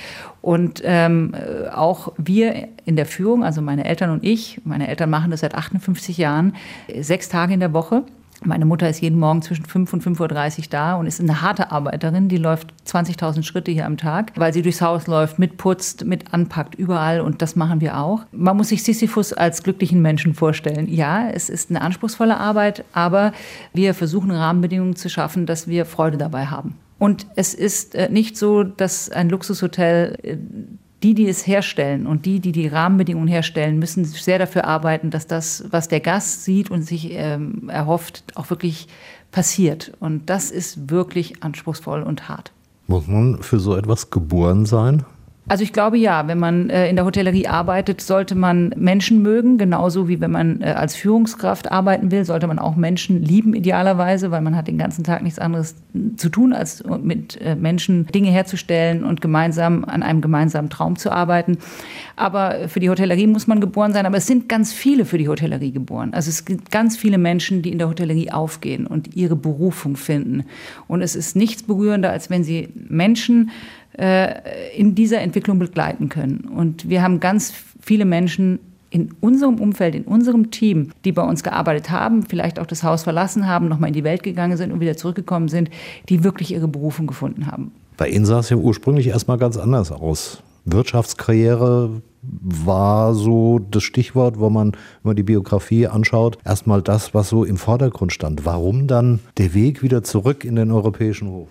Und 0.42 0.82
ähm, 0.84 1.36
auch 1.74 2.14
wir 2.18 2.70
in 2.86 2.96
der 2.96 3.06
Führung, 3.06 3.44
also 3.44 3.55
meine 3.62 3.86
Eltern 3.86 4.12
und 4.12 4.24
ich, 4.24 4.62
meine 4.64 4.88
Eltern 4.88 5.10
machen 5.10 5.32
das 5.32 5.42
seit 5.42 5.56
58 5.56 6.18
Jahren, 6.18 6.56
sechs 7.00 7.30
Tage 7.30 7.54
in 7.54 7.60
der 7.60 7.74
Woche. 7.74 8.04
Meine 8.44 8.66
Mutter 8.66 8.90
ist 8.90 9.02
jeden 9.02 9.18
Morgen 9.18 9.42
zwischen 9.42 9.66
5 9.66 9.94
und 9.94 10.04
5.30 10.04 10.58
Uhr 10.60 10.66
da 10.70 10.96
und 10.96 11.08
ist 11.08 11.22
eine 11.22 11.42
harte 11.42 11.72
Arbeiterin. 11.72 12.28
Die 12.28 12.38
läuft 12.38 12.74
20.000 12.86 13.44
Schritte 13.44 13.72
hier 13.72 13.86
am 13.86 13.98
Tag, 13.98 14.34
weil 14.36 14.54
sie 14.54 14.62
durchs 14.62 14.82
Haus 14.82 15.08
läuft, 15.08 15.40
mitputzt, 15.40 16.06
mit 16.06 16.34
anpackt, 16.34 16.76
überall. 16.76 17.22
Und 17.22 17.42
das 17.42 17.56
machen 17.56 17.82
wir 17.82 17.98
auch. 17.98 18.26
Man 18.32 18.58
muss 18.58 18.70
sich 18.70 18.84
Sisyphus 18.84 19.32
als 19.32 19.64
glücklichen 19.64 20.02
Menschen 20.02 20.34
vorstellen. 20.34 20.88
Ja, 20.94 21.30
es 21.30 21.50
ist 21.50 21.70
eine 21.70 21.82
anspruchsvolle 21.82 22.38
Arbeit, 22.38 22.84
aber 22.92 23.32
wir 23.74 23.94
versuchen 23.94 24.32
Rahmenbedingungen 24.32 24.96
zu 24.96 25.10
schaffen, 25.10 25.46
dass 25.46 25.68
wir 25.68 25.86
Freude 25.86 26.18
dabei 26.18 26.48
haben. 26.48 26.76
Und 26.98 27.28
es 27.36 27.54
ist 27.54 27.96
äh, 27.96 28.10
nicht 28.10 28.38
so, 28.38 28.64
dass 28.64 29.10
ein 29.10 29.30
Luxushotel 29.30 30.18
äh, 30.24 30.38
die, 31.06 31.14
die 31.14 31.28
es 31.28 31.46
herstellen 31.46 32.08
und 32.08 32.26
die, 32.26 32.40
die 32.40 32.52
die 32.52 32.68
Rahmenbedingungen 32.68 33.28
herstellen, 33.28 33.78
müssen 33.78 34.06
sehr 34.06 34.40
dafür 34.40 34.66
arbeiten, 34.66 35.12
dass 35.12 35.28
das, 35.28 35.64
was 35.70 35.88
der 35.88 36.00
Gast 36.00 36.44
sieht 36.44 36.72
und 36.72 36.82
sich 36.82 37.10
ähm, 37.12 37.70
erhofft, 37.70 38.24
auch 38.34 38.50
wirklich 38.50 38.88
passiert. 39.32 39.94
Und 40.00 40.32
das 40.32 40.50
ist 40.50 40.90
wirklich 40.90 41.44
anspruchsvoll 41.44 42.02
und 42.02 42.28
hart. 42.28 42.52
Muss 42.88 43.06
man 43.06 43.44
für 43.44 43.60
so 43.60 43.76
etwas 43.76 44.10
geboren 44.10 44.66
sein? 44.66 45.06
Also 45.48 45.64
ich 45.64 45.74
glaube 45.74 45.98
ja, 45.98 46.28
wenn 46.28 46.40
man 46.40 46.72
äh, 46.72 46.90
in 46.90 46.96
der 46.96 47.06
Hotellerie 47.06 47.48
arbeitet, 47.48 48.02
sollte 48.02 48.34
man 48.34 48.74
Menschen 48.76 49.22
mögen, 49.22 49.60
genauso 49.60 50.08
wie 50.08 50.20
wenn 50.20 50.32
man 50.32 50.62
äh, 50.62 50.66
als 50.72 50.96
Führungskraft 50.96 51.72
arbeiten 51.72 52.10
will, 52.10 52.26
sollte 52.26 52.48
man 52.48 52.58
auch 52.58 52.76
Menschen 52.76 53.22
lieben 53.22 53.54
idealerweise, 53.54 54.32
weil 54.32 54.42
man 54.42 54.56
hat 54.56 54.68
den 54.68 54.80
ganzen 54.80 55.04
Tag 55.04 55.22
nichts 55.22 55.38
anderes 55.38 55.76
zu 56.18 56.30
tun, 56.30 56.52
als 56.52 56.84
mit 57.04 57.40
äh, 57.42 57.56
Menschen 57.56 58.08
Dinge 58.08 58.32
herzustellen 58.32 59.04
und 59.04 59.22
gemeinsam 59.22 59.86
an 59.86 60.02
einem 60.02 60.22
gemeinsamen 60.22 60.72
Traum 60.72 60.96
zu 60.96 61.12
arbeiten. 61.12 61.60
Aber 62.16 62.68
für 62.68 62.80
die 62.80 62.90
Hotellerie 62.90 63.28
muss 63.28 63.46
man 63.46 63.62
geboren 63.62 63.94
sein, 63.94 64.08
aber 64.08 64.18
es 64.18 64.26
sind 64.26 64.50
ganz 64.50 64.74
viele 64.74 65.06
für 65.06 65.20
die 65.20 65.28
Hotellerie 65.28 65.72
geboren. 65.72 66.16
Also 66.16 66.30
es 66.30 66.46
gibt 66.46 66.72
ganz 66.72 66.98
viele 66.98 67.20
Menschen, 67.20 67.62
die 67.62 67.72
in 67.72 67.78
der 67.78 67.90
Hotellerie 67.90 68.32
aufgehen 68.32 68.88
und 68.88 69.16
ihre 69.16 69.36
Berufung 69.36 69.96
finden. 69.96 70.46
Und 70.88 71.04
es 71.04 71.16
ist 71.16 71.36
nichts 71.36 71.62
berührender, 71.62 72.10
als 72.10 72.32
wenn 72.32 72.44
sie 72.44 72.70
Menschen 72.74 73.52
in 73.98 74.96
dieser 74.96 75.22
Entwicklung 75.22 75.60
begleiten 75.60 76.10
können. 76.10 76.50
Und 76.54 76.90
wir 76.90 77.02
haben 77.02 77.20
ganz 77.20 77.54
viele 77.80 78.06
Menschen 78.06 78.60
in 78.90 79.14
unserem 79.20 79.56
Umfeld, 79.56 79.94
in 79.94 80.04
unserem 80.04 80.52
Team, 80.52 80.92
die 81.04 81.12
bei 81.12 81.22
uns 81.22 81.44
gearbeitet 81.44 81.90
haben, 81.90 82.24
vielleicht 82.24 82.60
auch 82.60 82.66
das 82.66 82.84
Haus 82.84 83.04
verlassen 83.04 83.46
haben, 83.48 83.68
nochmal 83.68 83.90
in 83.90 83.94
die 83.94 84.04
Welt 84.04 84.24
gegangen 84.24 84.56
sind 84.58 84.72
und 84.72 84.80
wieder 84.80 84.96
zurückgekommen 84.96 85.50
sind, 85.50 85.70
die 86.08 86.24
wirklich 86.24 86.54
ihre 86.54 86.68
Berufung 86.68 87.06
gefunden 87.06 87.48
haben. 87.48 87.72
Bei 87.98 88.08
Ihnen 88.08 88.26
sah 88.26 88.40
es 88.40 88.50
ja 88.50 88.58
ursprünglich 88.58 89.08
erstmal 89.08 89.38
ganz 89.38 89.58
anders 89.58 89.92
aus. 89.92 90.44
Wirtschaftskarriere 90.66 92.02
war 92.22 93.14
so 93.14 93.60
das 93.60 93.84
Stichwort, 93.84 94.40
wo 94.40 94.50
man, 94.50 94.72
wenn 94.72 95.10
man 95.10 95.16
die 95.16 95.24
Biografie 95.24 95.88
anschaut, 95.88 96.38
erstmal 96.44 96.82
das, 96.82 97.14
was 97.14 97.30
so 97.30 97.44
im 97.44 97.58
Vordergrund 97.58 98.14
stand. 98.14 98.46
Warum 98.46 98.88
dann 98.88 99.20
der 99.38 99.54
Weg 99.54 99.84
wieder 99.84 100.04
zurück 100.04 100.44
in 100.44 100.56
den 100.56 100.72
europäischen 100.72 101.30
Hof? 101.30 101.50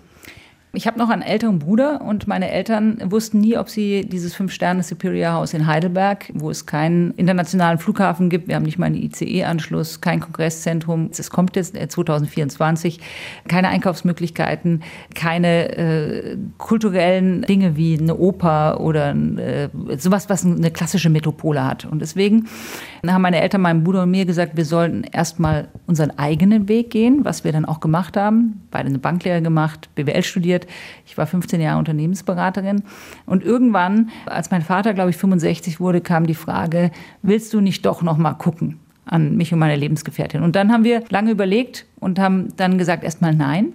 Ich 0.75 0.87
habe 0.87 0.99
noch 0.99 1.09
einen 1.09 1.21
älteren 1.21 1.59
Bruder 1.59 2.01
und 2.01 2.27
meine 2.27 2.51
Eltern 2.51 2.99
wussten 3.05 3.39
nie, 3.39 3.57
ob 3.57 3.69
sie 3.69 4.05
dieses 4.05 4.35
Fünf-Sterne-Superior 4.35 5.31
House 5.31 5.53
in 5.53 5.67
Heidelberg, 5.67 6.31
wo 6.33 6.49
es 6.49 6.65
keinen 6.65 7.11
internationalen 7.11 7.77
Flughafen 7.77 8.29
gibt, 8.29 8.49
wir 8.49 8.55
haben 8.55 8.63
nicht 8.63 8.77
mal 8.77 8.87
einen 8.87 8.95
ICE-Anschluss, 8.95 10.01
kein 10.01 10.19
Kongresszentrum, 10.19 11.09
es 11.17 11.29
kommt 11.29 11.55
jetzt 11.55 11.75
2024, 11.75 12.99
äh, 12.99 13.01
keine 13.47 13.69
Einkaufsmöglichkeiten, 13.69 14.83
keine 15.13 15.77
äh, 15.77 16.37
kulturellen 16.57 17.43
Dinge 17.43 17.77
wie 17.77 17.97
eine 17.97 18.17
Oper 18.17 18.81
oder 18.81 19.15
äh, 19.15 19.69
sowas, 19.97 20.29
was 20.29 20.45
eine 20.45 20.71
klassische 20.71 21.09
Metropole 21.09 21.63
hat. 21.63 21.85
Und 21.85 22.01
deswegen 22.01 22.47
haben 23.05 23.21
meine 23.21 23.41
Eltern 23.41 23.61
meinem 23.61 23.83
Bruder 23.83 24.03
und 24.03 24.11
mir 24.11 24.25
gesagt, 24.25 24.57
wir 24.57 24.65
sollten 24.65 25.03
erstmal 25.03 25.69
unseren 25.85 26.11
eigenen 26.17 26.67
Weg 26.67 26.89
gehen, 26.89 27.23
was 27.23 27.43
wir 27.43 27.51
dann 27.51 27.65
auch 27.65 27.79
gemacht 27.79 28.17
haben. 28.17 28.63
Beide 28.71 28.89
eine 28.89 28.99
Banklehre 28.99 29.41
gemacht, 29.41 29.89
BWL 29.95 30.23
studiert 30.23 30.64
ich 31.05 31.17
war 31.17 31.27
15 31.27 31.61
Jahre 31.61 31.79
Unternehmensberaterin. 31.79 32.83
Und 33.25 33.43
irgendwann, 33.43 34.09
als 34.25 34.51
mein 34.51 34.61
Vater, 34.61 34.93
glaube 34.93 35.09
ich, 35.09 35.17
65 35.17 35.79
wurde, 35.79 36.01
kam 36.01 36.27
die 36.27 36.35
Frage, 36.35 36.91
willst 37.21 37.53
du 37.53 37.61
nicht 37.61 37.85
doch 37.85 38.01
noch 38.01 38.17
mal 38.17 38.33
gucken? 38.33 38.79
an 39.05 39.37
mich 39.37 39.53
und 39.53 39.59
meine 39.59 39.75
Lebensgefährtin. 39.75 40.41
Und 40.41 40.55
dann 40.55 40.71
haben 40.71 40.83
wir 40.83 41.03
lange 41.09 41.31
überlegt 41.31 41.85
und 41.99 42.19
haben 42.19 42.55
dann 42.57 42.77
gesagt, 42.77 43.03
erstmal 43.03 43.35
nein. 43.35 43.73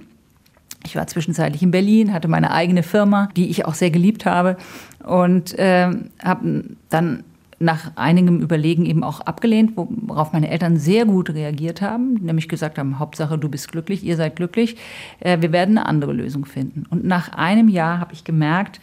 Ich 0.84 0.96
war 0.96 1.06
zwischenzeitlich 1.06 1.62
in 1.62 1.70
Berlin, 1.70 2.12
hatte 2.12 2.28
meine 2.28 2.52
eigene 2.52 2.82
Firma, 2.82 3.28
die 3.36 3.50
ich 3.50 3.66
auch 3.66 3.74
sehr 3.74 3.90
geliebt 3.90 4.26
habe 4.26 4.56
und 5.04 5.58
äh, 5.58 5.90
habe 6.22 6.64
dann 6.88 7.22
nach 7.60 7.92
einigem 7.96 8.40
Überlegen 8.40 8.86
eben 8.86 9.04
auch 9.04 9.20
abgelehnt, 9.20 9.72
worauf 9.76 10.32
meine 10.32 10.50
Eltern 10.50 10.78
sehr 10.78 11.04
gut 11.04 11.28
reagiert 11.30 11.82
haben, 11.82 12.14
nämlich 12.14 12.48
gesagt 12.48 12.78
haben, 12.78 12.98
Hauptsache 12.98 13.38
du 13.38 13.50
bist 13.50 13.70
glücklich, 13.70 14.02
ihr 14.02 14.16
seid 14.16 14.36
glücklich, 14.36 14.78
äh, 15.20 15.40
wir 15.40 15.52
werden 15.52 15.76
eine 15.76 15.86
andere 15.86 16.14
Lösung 16.14 16.46
finden. 16.46 16.84
Und 16.88 17.04
nach 17.04 17.32
einem 17.34 17.68
Jahr 17.68 18.00
habe 18.00 18.14
ich 18.14 18.24
gemerkt, 18.24 18.80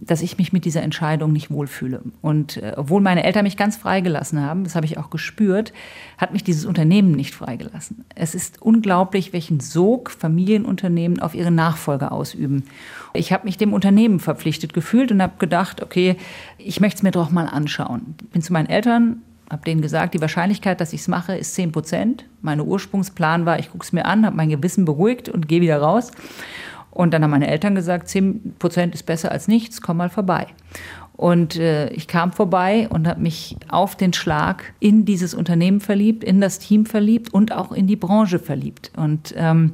dass 0.00 0.22
ich 0.22 0.38
mich 0.38 0.52
mit 0.52 0.64
dieser 0.64 0.82
Entscheidung 0.82 1.32
nicht 1.32 1.50
wohlfühle. 1.50 2.02
Und 2.22 2.56
äh, 2.56 2.72
obwohl 2.76 3.02
meine 3.02 3.24
Eltern 3.24 3.44
mich 3.44 3.56
ganz 3.56 3.76
freigelassen 3.76 4.40
haben, 4.40 4.64
das 4.64 4.74
habe 4.74 4.86
ich 4.86 4.96
auch 4.96 5.10
gespürt, 5.10 5.72
hat 6.16 6.32
mich 6.32 6.42
dieses 6.42 6.64
Unternehmen 6.64 7.12
nicht 7.12 7.34
freigelassen. 7.34 8.04
Es 8.14 8.34
ist 8.34 8.62
unglaublich, 8.62 9.32
welchen 9.32 9.60
Sog 9.60 10.10
Familienunternehmen 10.10 11.20
auf 11.20 11.34
ihre 11.34 11.50
Nachfolger 11.50 12.12
ausüben. 12.12 12.64
Ich 13.12 13.32
habe 13.32 13.44
mich 13.44 13.58
dem 13.58 13.74
Unternehmen 13.74 14.20
verpflichtet 14.20 14.72
gefühlt 14.72 15.12
und 15.12 15.20
habe 15.20 15.34
gedacht, 15.38 15.82
okay, 15.82 16.16
ich 16.56 16.80
möchte 16.80 16.98
es 16.98 17.02
mir 17.02 17.10
doch 17.10 17.30
mal 17.30 17.46
anschauen. 17.46 18.14
Bin 18.32 18.40
zu 18.40 18.54
meinen 18.54 18.68
Eltern, 18.68 19.22
habe 19.52 19.64
denen 19.64 19.82
gesagt, 19.82 20.14
die 20.14 20.20
Wahrscheinlichkeit, 20.22 20.80
dass 20.80 20.94
ich 20.94 21.02
es 21.02 21.08
mache, 21.08 21.36
ist 21.36 21.54
10 21.54 21.72
Prozent. 21.72 22.24
Mein 22.40 22.58
Ursprungsplan 22.58 23.44
war, 23.44 23.58
ich 23.58 23.70
gucke 23.70 23.84
es 23.84 23.92
mir 23.92 24.06
an, 24.06 24.24
habe 24.24 24.34
mein 24.34 24.48
Gewissen 24.48 24.86
beruhigt 24.86 25.28
und 25.28 25.46
gehe 25.46 25.60
wieder 25.60 25.76
raus. 25.76 26.10
Und 26.92 27.12
dann 27.12 27.24
haben 27.24 27.30
meine 27.30 27.48
Eltern 27.48 27.74
gesagt, 27.74 28.08
10 28.08 28.54
Prozent 28.58 28.94
ist 28.94 29.04
besser 29.04 29.32
als 29.32 29.48
nichts, 29.48 29.80
komm 29.80 29.96
mal 29.96 30.10
vorbei. 30.10 30.46
Und 31.16 31.56
äh, 31.56 31.88
ich 31.90 32.08
kam 32.08 32.32
vorbei 32.32 32.88
und 32.88 33.06
habe 33.06 33.20
mich 33.20 33.56
auf 33.68 33.96
den 33.96 34.12
Schlag 34.12 34.72
in 34.80 35.04
dieses 35.04 35.34
Unternehmen 35.34 35.80
verliebt, 35.80 36.24
in 36.24 36.40
das 36.40 36.58
Team 36.58 36.86
verliebt 36.86 37.32
und 37.32 37.52
auch 37.52 37.72
in 37.72 37.86
die 37.86 37.96
Branche 37.96 38.38
verliebt. 38.38 38.92
Und 38.96 39.34
ähm, 39.36 39.72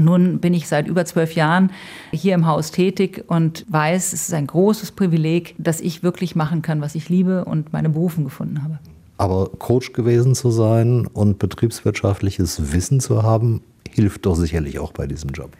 nun 0.00 0.38
bin 0.38 0.54
ich 0.54 0.66
seit 0.66 0.88
über 0.88 1.04
zwölf 1.04 1.34
Jahren 1.34 1.70
hier 2.12 2.34
im 2.34 2.46
Haus 2.46 2.70
tätig 2.70 3.24
und 3.28 3.66
weiß, 3.68 4.12
es 4.12 4.28
ist 4.28 4.34
ein 4.34 4.46
großes 4.46 4.92
Privileg, 4.92 5.54
dass 5.58 5.80
ich 5.80 6.02
wirklich 6.02 6.34
machen 6.34 6.62
kann, 6.62 6.80
was 6.80 6.94
ich 6.94 7.08
liebe 7.08 7.44
und 7.44 7.72
meine 7.72 7.90
Berufung 7.90 8.24
gefunden 8.24 8.62
habe. 8.62 8.78
Aber 9.18 9.50
Coach 9.58 9.92
gewesen 9.92 10.34
zu 10.34 10.50
sein 10.50 11.06
und 11.06 11.38
betriebswirtschaftliches 11.38 12.72
Wissen 12.72 13.00
zu 13.00 13.22
haben, 13.22 13.60
hilft 13.90 14.24
doch 14.24 14.34
sicherlich 14.34 14.78
auch 14.78 14.92
bei 14.92 15.06
diesem 15.06 15.30
Job. 15.30 15.50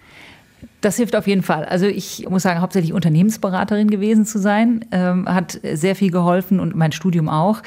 Das 0.80 0.96
hilft 0.96 1.14
auf 1.14 1.26
jeden 1.26 1.42
Fall. 1.42 1.66
Also 1.66 1.86
ich 1.86 2.26
muss 2.28 2.42
sagen, 2.42 2.60
hauptsächlich 2.60 2.94
Unternehmensberaterin 2.94 3.90
gewesen 3.90 4.24
zu 4.24 4.38
sein, 4.38 4.84
ähm, 4.92 5.28
hat 5.28 5.60
sehr 5.74 5.94
viel 5.94 6.10
geholfen 6.10 6.58
und 6.58 6.74
mein 6.74 6.92
Studium 6.92 7.28
auch. 7.28 7.62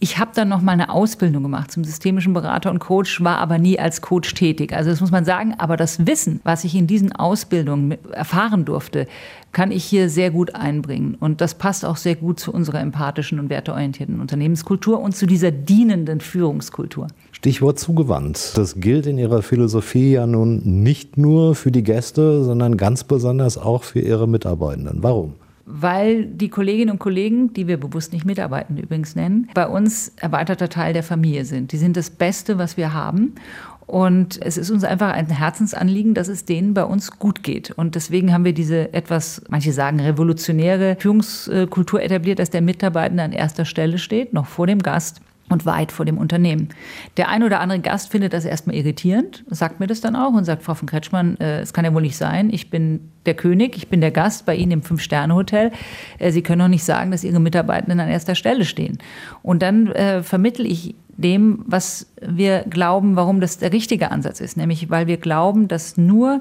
Ich 0.00 0.18
habe 0.18 0.32
dann 0.34 0.48
noch 0.48 0.60
mal 0.60 0.72
eine 0.72 0.90
Ausbildung 0.90 1.42
gemacht 1.42 1.72
zum 1.72 1.82
systemischen 1.84 2.34
Berater 2.34 2.70
und 2.70 2.78
Coach, 2.78 3.24
war 3.24 3.38
aber 3.38 3.58
nie 3.58 3.78
als 3.78 4.02
Coach 4.02 4.34
tätig. 4.34 4.74
Also 4.74 4.90
das 4.90 5.00
muss 5.00 5.10
man 5.10 5.24
sagen. 5.24 5.54
Aber 5.56 5.76
das 5.76 6.06
Wissen, 6.06 6.40
was 6.44 6.64
ich 6.64 6.74
in 6.74 6.86
diesen 6.86 7.12
Ausbildungen 7.12 7.96
erfahren 8.12 8.64
durfte, 8.66 9.06
kann 9.52 9.72
ich 9.72 9.84
hier 9.84 10.10
sehr 10.10 10.30
gut 10.30 10.54
einbringen. 10.54 11.16
Und 11.18 11.40
das 11.40 11.54
passt 11.54 11.84
auch 11.84 11.96
sehr 11.96 12.16
gut 12.16 12.38
zu 12.38 12.52
unserer 12.52 12.80
empathischen 12.80 13.40
und 13.40 13.48
werteorientierten 13.48 14.20
Unternehmenskultur 14.20 15.00
und 15.00 15.16
zu 15.16 15.26
dieser 15.26 15.50
dienenden 15.50 16.20
Führungskultur. 16.20 17.08
Stichwort 17.32 17.78
zugewandt. 17.78 18.52
Das 18.56 18.80
gilt 18.80 19.06
in 19.06 19.16
Ihrer 19.16 19.42
Philosophie 19.42 20.12
ja 20.12 20.26
nun 20.26 20.82
nicht 20.82 21.16
nur 21.16 21.54
für 21.54 21.70
die 21.70 21.82
Gäste, 21.82 22.44
sondern 22.44 22.57
ganz 22.76 23.04
besonders 23.04 23.58
auch 23.58 23.82
für 23.84 24.00
Ihre 24.00 24.28
Mitarbeitenden. 24.28 25.02
Warum? 25.02 25.34
Weil 25.66 26.24
die 26.24 26.48
Kolleginnen 26.48 26.92
und 26.92 26.98
Kollegen, 26.98 27.52
die 27.52 27.66
wir 27.66 27.78
bewusst 27.78 28.12
nicht 28.12 28.24
Mitarbeitende 28.24 28.82
übrigens 28.82 29.14
nennen, 29.14 29.48
bei 29.52 29.66
uns 29.66 30.12
erweiterter 30.16 30.70
Teil 30.70 30.94
der 30.94 31.02
Familie 31.02 31.44
sind. 31.44 31.72
Die 31.72 31.76
sind 31.76 31.96
das 31.96 32.08
Beste, 32.08 32.56
was 32.56 32.76
wir 32.76 32.94
haben. 32.94 33.34
Und 33.88 34.38
es 34.42 34.58
ist 34.58 34.70
uns 34.70 34.84
einfach 34.84 35.12
ein 35.12 35.28
Herzensanliegen, 35.28 36.12
dass 36.12 36.28
es 36.28 36.44
denen 36.44 36.74
bei 36.74 36.84
uns 36.84 37.18
gut 37.18 37.42
geht. 37.42 37.70
Und 37.70 37.94
deswegen 37.94 38.34
haben 38.34 38.44
wir 38.44 38.52
diese 38.52 38.92
etwas, 38.92 39.42
manche 39.48 39.72
sagen, 39.72 39.98
revolutionäre 39.98 40.96
Führungskultur 40.98 42.02
etabliert, 42.02 42.38
dass 42.38 42.50
der 42.50 42.60
Mitarbeitende 42.60 43.22
an 43.22 43.32
erster 43.32 43.64
Stelle 43.64 43.96
steht, 43.96 44.34
noch 44.34 44.46
vor 44.46 44.66
dem 44.66 44.80
Gast 44.80 45.22
und 45.48 45.66
weit 45.66 45.92
vor 45.92 46.04
dem 46.04 46.18
Unternehmen. 46.18 46.68
Der 47.16 47.28
ein 47.28 47.42
oder 47.42 47.60
andere 47.60 47.80
Gast 47.80 48.10
findet 48.10 48.32
das 48.32 48.44
erstmal 48.44 48.76
irritierend, 48.76 49.44
sagt 49.48 49.80
mir 49.80 49.86
das 49.86 50.00
dann 50.00 50.16
auch 50.16 50.32
und 50.32 50.44
sagt, 50.44 50.62
Frau 50.62 50.74
von 50.74 50.88
Kretschmann, 50.88 51.36
äh, 51.40 51.60
es 51.60 51.72
kann 51.72 51.84
ja 51.84 51.94
wohl 51.94 52.02
nicht 52.02 52.16
sein, 52.16 52.50
ich 52.52 52.70
bin 52.70 53.10
der 53.26 53.34
König, 53.34 53.76
ich 53.76 53.88
bin 53.88 54.00
der 54.00 54.10
Gast 54.10 54.46
bei 54.46 54.56
Ihnen 54.56 54.72
im 54.72 54.82
Fünf-Sterne-Hotel. 54.82 55.70
Äh, 56.18 56.30
Sie 56.30 56.42
können 56.42 56.60
doch 56.60 56.68
nicht 56.68 56.84
sagen, 56.84 57.10
dass 57.10 57.24
Ihre 57.24 57.40
Mitarbeitenden 57.40 58.00
an 58.00 58.08
erster 58.08 58.34
Stelle 58.34 58.64
stehen. 58.64 58.98
Und 59.42 59.62
dann 59.62 59.88
äh, 59.88 60.22
vermittel 60.22 60.66
ich 60.66 60.94
dem, 61.18 61.64
was 61.66 62.06
wir 62.22 62.64
glauben, 62.70 63.16
warum 63.16 63.40
das 63.40 63.58
der 63.58 63.72
richtige 63.72 64.12
Ansatz 64.12 64.40
ist, 64.40 64.56
nämlich 64.56 64.88
weil 64.88 65.08
wir 65.08 65.16
glauben, 65.16 65.66
dass 65.66 65.96
nur 65.96 66.40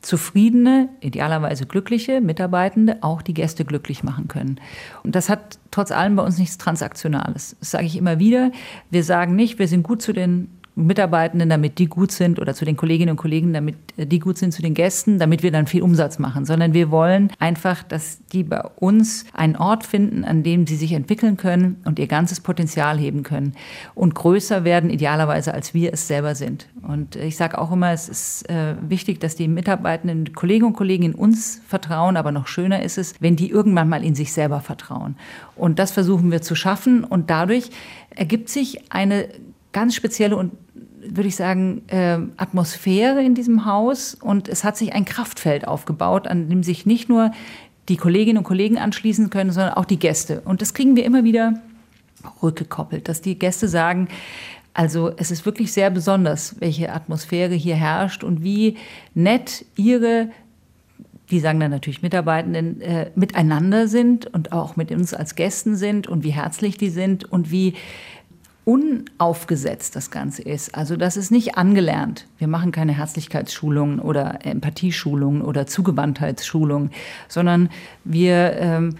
zufriedene, 0.00 0.88
idealerweise 1.00 1.66
glückliche 1.66 2.20
Mitarbeitende 2.20 2.98
auch 3.02 3.20
die 3.20 3.34
Gäste 3.34 3.64
glücklich 3.64 4.04
machen 4.04 4.28
können. 4.28 4.60
Und 5.02 5.14
das 5.14 5.28
hat 5.28 5.58
trotz 5.70 5.90
allem 5.90 6.16
bei 6.16 6.22
uns 6.22 6.38
nichts 6.38 6.58
Transaktionales. 6.58 7.56
Das 7.58 7.72
sage 7.72 7.86
ich 7.86 7.96
immer 7.96 8.18
wieder. 8.18 8.52
Wir 8.90 9.02
sagen 9.02 9.34
nicht, 9.34 9.58
wir 9.58 9.68
sind 9.68 9.82
gut 9.82 10.00
zu 10.00 10.12
den 10.12 10.57
Mitarbeitenden, 10.86 11.48
damit 11.48 11.78
die 11.78 11.86
gut 11.86 12.12
sind 12.12 12.38
oder 12.38 12.54
zu 12.54 12.64
den 12.64 12.76
Kolleginnen 12.76 13.10
und 13.10 13.16
Kollegen, 13.16 13.52
damit 13.52 13.76
äh, 13.96 14.06
die 14.06 14.18
gut 14.18 14.38
sind 14.38 14.52
zu 14.52 14.62
den 14.62 14.74
Gästen, 14.74 15.18
damit 15.18 15.42
wir 15.42 15.50
dann 15.50 15.66
viel 15.66 15.82
Umsatz 15.82 16.18
machen, 16.18 16.44
sondern 16.44 16.72
wir 16.72 16.90
wollen 16.90 17.30
einfach, 17.38 17.82
dass 17.82 18.24
die 18.32 18.44
bei 18.44 18.60
uns 18.76 19.24
einen 19.32 19.56
Ort 19.56 19.84
finden, 19.84 20.24
an 20.24 20.42
dem 20.42 20.66
sie 20.66 20.76
sich 20.76 20.92
entwickeln 20.92 21.36
können 21.36 21.82
und 21.84 21.98
ihr 21.98 22.06
ganzes 22.06 22.40
Potenzial 22.40 22.98
heben 22.98 23.22
können 23.22 23.54
und 23.94 24.14
größer 24.14 24.64
werden, 24.64 24.90
idealerweise 24.90 25.52
als 25.52 25.74
wir 25.74 25.92
es 25.92 26.06
selber 26.06 26.34
sind. 26.34 26.68
Und 26.82 27.16
ich 27.16 27.36
sage 27.36 27.58
auch 27.58 27.72
immer, 27.72 27.92
es 27.92 28.08
ist 28.08 28.48
äh, 28.48 28.74
wichtig, 28.88 29.20
dass 29.20 29.34
die 29.34 29.48
Mitarbeitenden, 29.48 30.32
Kolleginnen 30.32 30.68
und 30.68 30.76
Kollegen 30.76 31.02
in 31.02 31.14
uns 31.14 31.60
vertrauen, 31.66 32.16
aber 32.16 32.30
noch 32.30 32.46
schöner 32.46 32.82
ist 32.82 32.98
es, 32.98 33.14
wenn 33.20 33.36
die 33.36 33.50
irgendwann 33.50 33.88
mal 33.88 34.04
in 34.04 34.14
sich 34.14 34.32
selber 34.32 34.60
vertrauen. 34.60 35.16
Und 35.56 35.78
das 35.78 35.90
versuchen 35.90 36.30
wir 36.30 36.40
zu 36.40 36.54
schaffen 36.54 37.04
und 37.04 37.30
dadurch 37.30 37.70
ergibt 38.10 38.48
sich 38.48 38.92
eine 38.92 39.28
ganz 39.72 39.94
spezielle 39.94 40.36
und 40.36 40.52
würde 41.00 41.28
ich 41.28 41.36
sagen, 41.36 41.82
äh, 41.88 42.18
Atmosphäre 42.36 43.22
in 43.22 43.34
diesem 43.34 43.64
Haus 43.64 44.14
und 44.14 44.48
es 44.48 44.64
hat 44.64 44.76
sich 44.76 44.92
ein 44.92 45.04
Kraftfeld 45.04 45.66
aufgebaut, 45.66 46.26
an 46.26 46.48
dem 46.48 46.62
sich 46.62 46.86
nicht 46.86 47.08
nur 47.08 47.32
die 47.88 47.96
Kolleginnen 47.96 48.38
und 48.38 48.44
Kollegen 48.44 48.78
anschließen 48.78 49.30
können, 49.30 49.50
sondern 49.50 49.74
auch 49.74 49.84
die 49.84 49.98
Gäste. 49.98 50.42
Und 50.44 50.60
das 50.60 50.74
kriegen 50.74 50.96
wir 50.96 51.04
immer 51.04 51.24
wieder 51.24 51.60
rückgekoppelt, 52.42 53.08
dass 53.08 53.20
die 53.20 53.38
Gäste 53.38 53.68
sagen, 53.68 54.08
also 54.74 55.10
es 55.16 55.30
ist 55.30 55.46
wirklich 55.46 55.72
sehr 55.72 55.90
besonders, 55.90 56.56
welche 56.60 56.92
Atmosphäre 56.92 57.54
hier 57.54 57.76
herrscht 57.76 58.22
und 58.22 58.42
wie 58.42 58.76
nett 59.14 59.64
ihre 59.76 60.28
die 61.30 61.40
sagen 61.40 61.60
dann 61.60 61.70
natürlich 61.70 62.02
Mitarbeitenden, 62.02 62.80
äh, 62.80 63.10
miteinander 63.14 63.88
sind 63.88 64.26
und 64.26 64.52
auch 64.52 64.76
mit 64.76 64.90
uns 64.90 65.12
als 65.14 65.34
Gästen 65.34 65.76
sind 65.76 66.06
und 66.06 66.24
wie 66.24 66.30
herzlich 66.30 66.78
die 66.78 66.90
sind 66.90 67.30
und 67.30 67.50
wie 67.50 67.74
unaufgesetzt 68.68 69.96
das 69.96 70.10
Ganze 70.10 70.42
ist. 70.42 70.74
Also 70.74 70.96
das 70.96 71.16
ist 71.16 71.30
nicht 71.30 71.56
angelernt. 71.56 72.26
Wir 72.36 72.48
machen 72.48 72.70
keine 72.70 72.92
Herzlichkeitsschulungen 72.92 73.98
oder 73.98 74.44
Empathieschulungen 74.44 75.40
oder 75.40 75.66
Zugewandtheitsschulungen, 75.66 76.90
sondern 77.28 77.70
wir 78.04 78.52
ähm, 78.58 78.96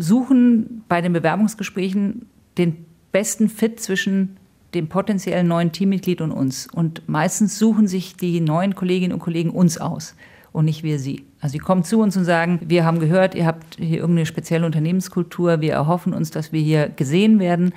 suchen 0.00 0.82
bei 0.88 1.00
den 1.00 1.12
Bewerbungsgesprächen 1.12 2.26
den 2.58 2.84
besten 3.12 3.48
Fit 3.48 3.78
zwischen 3.78 4.36
dem 4.74 4.88
potenziellen 4.88 5.46
neuen 5.46 5.70
Teammitglied 5.70 6.20
und 6.20 6.32
uns. 6.32 6.66
Und 6.66 7.08
meistens 7.08 7.60
suchen 7.60 7.86
sich 7.86 8.16
die 8.16 8.40
neuen 8.40 8.74
Kolleginnen 8.74 9.12
und 9.12 9.20
Kollegen 9.20 9.50
uns 9.50 9.78
aus. 9.78 10.16
und 10.50 10.64
nicht 10.64 10.82
wir 10.82 10.98
sie. 10.98 11.24
Also 11.40 11.52
sie 11.52 11.58
kommen 11.60 11.84
zu 11.84 12.00
uns 12.00 12.16
und 12.16 12.24
sagen, 12.24 12.60
wir 12.66 12.84
haben 12.84 12.98
gehört, 12.98 13.34
ihr 13.36 13.46
habt 13.46 13.76
hier 13.76 13.98
irgendeine 13.98 14.26
spezielle 14.26 14.66
Unternehmenskultur, 14.66 15.60
wir 15.60 15.72
erhoffen 15.72 16.12
uns, 16.12 16.30
dass 16.30 16.52
wir 16.52 16.60
hier 16.60 16.88
gesehen 16.88 17.38
werden 17.38 17.72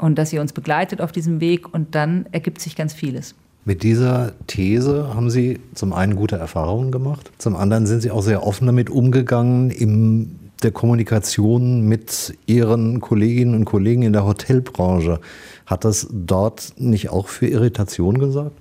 und 0.00 0.18
dass 0.18 0.32
ihr 0.32 0.40
uns 0.40 0.52
begleitet 0.52 1.00
auf 1.00 1.12
diesem 1.12 1.40
Weg 1.40 1.72
und 1.72 1.94
dann 1.94 2.26
ergibt 2.32 2.60
sich 2.60 2.76
ganz 2.76 2.92
vieles. 2.94 3.34
Mit 3.64 3.82
dieser 3.82 4.32
These 4.46 5.14
haben 5.14 5.30
Sie 5.30 5.60
zum 5.74 5.92
einen 5.92 6.16
gute 6.16 6.36
Erfahrungen 6.36 6.90
gemacht, 6.90 7.30
zum 7.38 7.54
anderen 7.54 7.86
sind 7.86 8.00
Sie 8.00 8.10
auch 8.10 8.22
sehr 8.22 8.46
offen 8.46 8.66
damit 8.66 8.88
umgegangen 8.88 9.70
in 9.70 10.38
der 10.62 10.70
Kommunikation 10.70 11.82
mit 11.82 12.36
Ihren 12.46 13.00
Kolleginnen 13.00 13.54
und 13.54 13.64
Kollegen 13.64 14.02
in 14.02 14.12
der 14.12 14.24
Hotelbranche. 14.24 15.20
Hat 15.66 15.84
das 15.84 16.08
dort 16.10 16.72
nicht 16.78 17.10
auch 17.10 17.28
für 17.28 17.46
Irritation 17.46 18.18
gesorgt? 18.18 18.56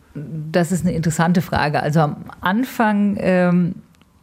Das 0.51 0.71
ist 0.71 0.85
eine 0.85 0.93
interessante 0.93 1.41
Frage. 1.41 1.81
Also 1.81 2.01
am 2.01 2.25
Anfang, 2.41 3.15
ähm, 3.19 3.75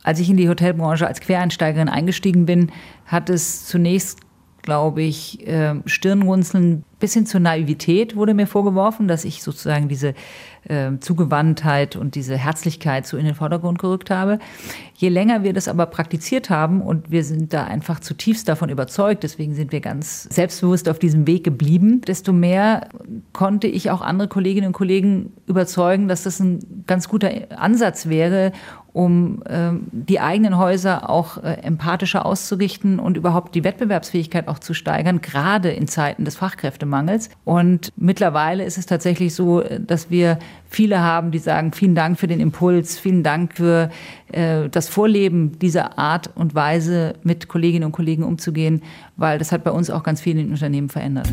als 0.03 0.21
ich 0.21 0.29
in 0.29 0.37
die 0.37 0.49
Hotelbranche 0.49 1.07
als 1.07 1.21
Quereinsteigerin 1.21 1.89
eingestiegen 1.89 2.47
bin, 2.47 2.71
hat 3.07 3.31
es 3.31 3.67
zunächst 3.67 4.19
glaube 4.65 5.03
ich, 5.03 5.47
äh, 5.47 5.75
Stirnrunzeln 5.85 6.85
bis 7.05 7.13
hin 7.13 7.27
zur 7.27 7.41
Naivität 7.41 8.17
wurde 8.17 8.33
mir 8.33 8.47
vorgeworfen, 8.47 9.09
dass 9.09 9.27
ich 9.27 9.43
sozusagen 9.43 9.89
diese 9.89 10.15
äh, 10.67 10.93
Zugewandtheit 11.01 11.97
und 11.97 12.15
diese 12.15 12.35
Herzlichkeit 12.39 13.07
so 13.07 13.19
in 13.19 13.27
den 13.27 13.35
Vordergrund 13.35 13.79
gerückt 13.79 14.09
habe. 14.09 14.39
Je 14.95 15.11
länger 15.11 15.43
wir 15.43 15.53
das 15.53 15.69
aber 15.69 15.85
praktiziert 15.85 16.49
haben 16.49 16.81
und 16.81 17.11
wir 17.11 17.23
sind 17.23 17.53
da 17.53 17.65
einfach 17.65 18.01
zutiefst 18.01 18.49
davon 18.49 18.71
überzeugt, 18.71 19.23
deswegen 19.23 19.53
sind 19.53 19.71
wir 19.71 19.83
ganz 19.83 20.23
selbstbewusst 20.31 20.89
auf 20.89 20.99
diesem 20.99 21.27
Weg 21.27 21.45
geblieben, 21.45 22.01
desto 22.01 22.33
mehr 22.33 22.89
konnte 23.35 23.67
ich 23.67 23.91
auch 23.91 24.01
andere 24.01 24.29
Kolleginnen 24.29 24.69
und 24.69 24.73
Kollegen 24.73 25.35
überzeugen, 25.47 26.09
dass 26.09 26.23
das 26.23 26.41
ein 26.41 26.85
ganz 26.87 27.11
guter 27.11 27.31
Ansatz 27.59 28.09
wäre, 28.09 28.53
um 28.95 29.43
ähm, 29.49 29.89
die 29.91 30.21
eigenen 30.21 30.57
Häuser 30.57 31.11
auch 31.11 31.43
äh, 31.43 31.55
empathischer 31.63 32.25
auszurichten 32.25 33.01
und 33.01 33.17
überhaupt 33.17 33.57
die 33.57 33.65
Wettbewerbsfähigkeit 33.65 34.47
auch 34.47 34.61
zu 34.61 34.73
steigern, 34.73 35.21
gerade 35.21 35.71
in 35.71 35.89
Zeiten 35.89 36.25
des 36.25 36.37
Fachkräftemangels. 36.37 36.94
Und 37.45 37.93
mittlerweile 37.97 38.65
ist 38.65 38.79
es 38.79 38.87
tatsächlich 38.87 39.35
so, 39.35 39.63
dass 39.81 40.11
wir 40.11 40.39
viele 40.69 41.01
haben, 41.01 41.31
die 41.31 41.39
sagen, 41.39 41.73
vielen 41.73 41.95
Dank 41.95 42.19
für 42.19 42.27
den 42.27 42.41
Impuls, 42.41 42.99
vielen 42.99 43.23
Dank 43.23 43.55
für 43.55 43.91
äh, 44.33 44.69
das 44.69 44.89
Vorleben 44.89 45.59
dieser 45.59 45.99
Art 45.99 46.31
und 46.35 46.55
Weise, 46.55 47.15
mit 47.23 47.49
Kolleginnen 47.49 47.85
und 47.85 47.93
Kollegen 47.93 48.23
umzugehen, 48.23 48.83
weil 49.17 49.39
das 49.39 49.53
hat 49.53 49.65
bei 49.65 49.71
uns 49.71 49.91
auch 49.91 50.03
ganz 50.03 50.21
viel 50.21 50.33
in 50.33 50.39
den 50.39 50.51
Unternehmen 50.51 50.89
verändert. 50.89 51.33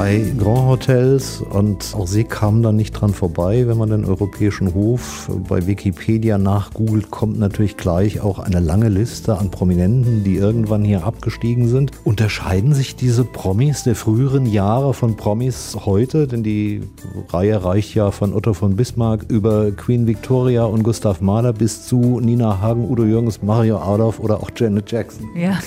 Bei 0.00 0.24
Grand 0.38 0.66
Hotels 0.66 1.42
und 1.42 1.94
auch 1.94 2.06
sie 2.06 2.24
kamen 2.24 2.62
da 2.62 2.72
nicht 2.72 2.92
dran 2.92 3.12
vorbei, 3.12 3.68
wenn 3.68 3.76
man 3.76 3.90
den 3.90 4.06
europäischen 4.06 4.72
Hof 4.72 5.30
bei 5.46 5.66
Wikipedia 5.66 6.38
nachgoogelt, 6.38 7.10
kommt 7.10 7.38
natürlich 7.38 7.76
gleich 7.76 8.22
auch 8.22 8.38
eine 8.38 8.60
lange 8.60 8.88
Liste 8.88 9.36
an 9.36 9.50
Prominenten, 9.50 10.24
die 10.24 10.36
irgendwann 10.36 10.84
hier 10.86 11.04
abgestiegen 11.04 11.68
sind. 11.68 11.90
Unterscheiden 12.02 12.72
sich 12.72 12.96
diese 12.96 13.26
Promis 13.26 13.82
der 13.82 13.94
früheren 13.94 14.46
Jahre 14.46 14.94
von 14.94 15.18
Promis 15.18 15.76
heute? 15.84 16.26
Denn 16.26 16.42
die 16.42 16.80
Reihe 17.28 17.62
reicht 17.62 17.94
ja 17.94 18.10
von 18.10 18.32
Otto 18.32 18.54
von 18.54 18.76
Bismarck 18.76 19.26
über 19.28 19.70
Queen 19.70 20.06
Victoria 20.06 20.64
und 20.64 20.82
Gustav 20.82 21.20
Mahler 21.20 21.52
bis 21.52 21.86
zu 21.86 22.20
Nina 22.20 22.62
Hagen, 22.62 22.88
Udo 22.88 23.04
Jürgens, 23.04 23.42
Mario 23.42 23.76
Adolf 23.76 24.18
oder 24.18 24.38
auch 24.38 24.50
Janet 24.56 24.90
Jackson. 24.90 25.28
Ja, 25.36 25.58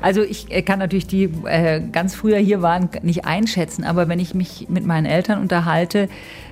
also 0.00 0.22
ich 0.22 0.48
kann 0.64 0.80
natürlich 0.80 1.06
die 1.06 1.30
äh, 1.44 1.80
ganz 1.92 2.16
früher 2.16 2.38
hier 2.38 2.60
waren 2.60 2.88
nicht 3.02 3.24
einschätzen 3.24 3.51
einschätzen, 3.52 3.84
aber 3.84 4.08
wenn 4.08 4.18
ich 4.18 4.34
mich 4.34 4.66
mit 4.68 4.86
meinen 4.86 5.06
Eltern 5.06 5.40
unterhalte, 5.40 6.08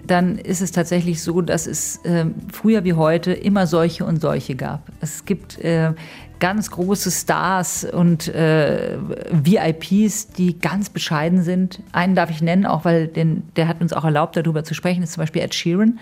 dann 0.06 0.38
ist 0.38 0.60
es 0.60 0.72
tatsächlich 0.72 1.22
so, 1.22 1.40
dass 1.40 1.66
es 1.66 1.96
äh, 2.04 2.26
früher 2.52 2.84
wie 2.84 2.94
heute 2.94 3.32
immer 3.32 3.66
solche 3.66 4.04
und 4.04 4.20
solche 4.20 4.54
gab. 4.54 4.82
Es 5.00 5.24
gibt 5.24 5.58
äh, 5.58 5.92
ganz 6.38 6.70
große 6.70 7.10
Stars 7.10 7.84
und 7.84 8.28
äh, 8.28 8.98
VIPs, 9.30 10.28
die 10.28 10.58
ganz 10.58 10.88
bescheiden 10.88 11.42
sind. 11.42 11.80
Einen 11.92 12.14
darf 12.14 12.30
ich 12.30 12.42
nennen, 12.42 12.66
auch 12.66 12.84
weil 12.84 13.08
den, 13.08 13.42
der 13.56 13.68
hat 13.68 13.80
uns 13.80 13.92
auch 13.92 14.04
erlaubt, 14.04 14.36
darüber 14.36 14.64
zu 14.64 14.74
sprechen, 14.74 15.02
ist 15.02 15.12
zum 15.12 15.22
Beispiel 15.22 15.42
Ed 15.42 15.54
Sheeran. 15.54 15.98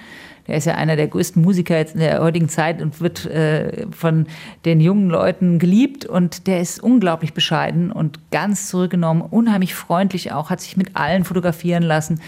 Der 0.48 0.56
ist 0.56 0.64
ja 0.64 0.74
einer 0.74 0.96
der 0.96 1.06
größten 1.08 1.40
Musiker 1.42 1.76
jetzt 1.76 1.94
in 1.94 2.00
der 2.00 2.20
heutigen 2.20 2.48
Zeit 2.48 2.82
und 2.82 3.00
wird 3.00 3.26
äh, 3.26 3.86
von 3.90 4.26
den 4.64 4.80
jungen 4.80 5.10
Leuten 5.10 5.58
geliebt. 5.58 6.06
Und 6.06 6.46
der 6.46 6.60
ist 6.60 6.82
unglaublich 6.82 7.34
bescheiden 7.34 7.92
und 7.92 8.30
ganz 8.30 8.68
zurückgenommen, 8.68 9.22
unheimlich 9.22 9.74
freundlich 9.74 10.32
auch, 10.32 10.50
hat 10.50 10.60
sich 10.60 10.76
mit 10.76 10.96
allen 10.96 11.24
fotografieren 11.24 11.82
lassen 11.82 12.20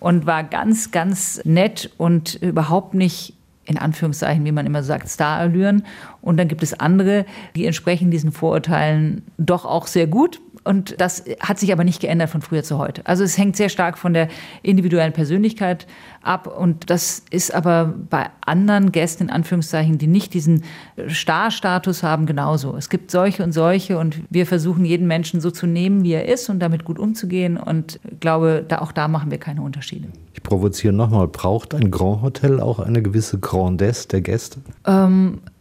und 0.00 0.26
war 0.26 0.42
ganz, 0.42 0.90
ganz 0.90 1.40
nett 1.44 1.90
und 1.98 2.34
überhaupt 2.36 2.94
nicht 2.94 3.34
in 3.66 3.78
Anführungszeichen, 3.78 4.44
wie 4.44 4.52
man 4.52 4.64
immer 4.64 4.82
sagt, 4.82 5.08
Starallüren. 5.08 5.84
Und 6.22 6.38
dann 6.38 6.48
gibt 6.48 6.62
es 6.62 6.78
andere, 6.78 7.26
die 7.56 7.66
entsprechen 7.66 8.10
diesen 8.10 8.32
Vorurteilen 8.32 9.22
doch 9.38 9.64
auch 9.64 9.86
sehr 9.86 10.06
gut. 10.06 10.40
Und 10.66 11.00
das 11.00 11.24
hat 11.40 11.58
sich 11.58 11.72
aber 11.72 11.84
nicht 11.84 12.00
geändert 12.00 12.30
von 12.30 12.42
früher 12.42 12.62
zu 12.62 12.78
heute. 12.78 13.02
Also 13.06 13.22
es 13.24 13.38
hängt 13.38 13.56
sehr 13.56 13.68
stark 13.68 13.96
von 13.96 14.12
der 14.12 14.28
individuellen 14.62 15.12
Persönlichkeit 15.12 15.86
ab. 16.22 16.46
Und 16.46 16.90
das 16.90 17.22
ist 17.30 17.54
aber 17.54 17.94
bei 18.10 18.26
anderen 18.44 18.92
Gästen, 18.92 19.24
in 19.24 19.30
Anführungszeichen, 19.30 19.98
die 19.98 20.08
nicht 20.08 20.34
diesen 20.34 20.64
Star-Status 21.08 22.02
haben, 22.02 22.26
genauso. 22.26 22.76
Es 22.76 22.88
gibt 22.88 23.10
solche 23.10 23.44
und 23.44 23.52
solche. 23.52 23.98
Und 23.98 24.20
wir 24.28 24.46
versuchen, 24.46 24.84
jeden 24.84 25.06
Menschen 25.06 25.40
so 25.40 25.50
zu 25.50 25.66
nehmen, 25.66 26.02
wie 26.02 26.12
er 26.12 26.28
ist 26.28 26.48
und 26.48 26.58
damit 26.58 26.84
gut 26.84 26.98
umzugehen. 26.98 27.56
Und 27.56 28.00
glaube, 28.20 28.64
da, 28.66 28.78
auch 28.78 28.92
da 28.92 29.08
machen 29.08 29.30
wir 29.30 29.38
keine 29.38 29.62
Unterschiede. 29.62 30.08
Ich 30.34 30.42
provoziere 30.42 30.92
nochmal. 30.92 31.28
Braucht 31.28 31.74
ein 31.74 31.90
Grand 31.90 32.22
Hotel 32.22 32.60
auch 32.60 32.80
eine 32.80 33.02
gewisse 33.02 33.38
Grandesse 33.38 34.08
der 34.08 34.20
Gäste? 34.20 34.60
Ähm, 34.84 35.38
ich 35.46 35.55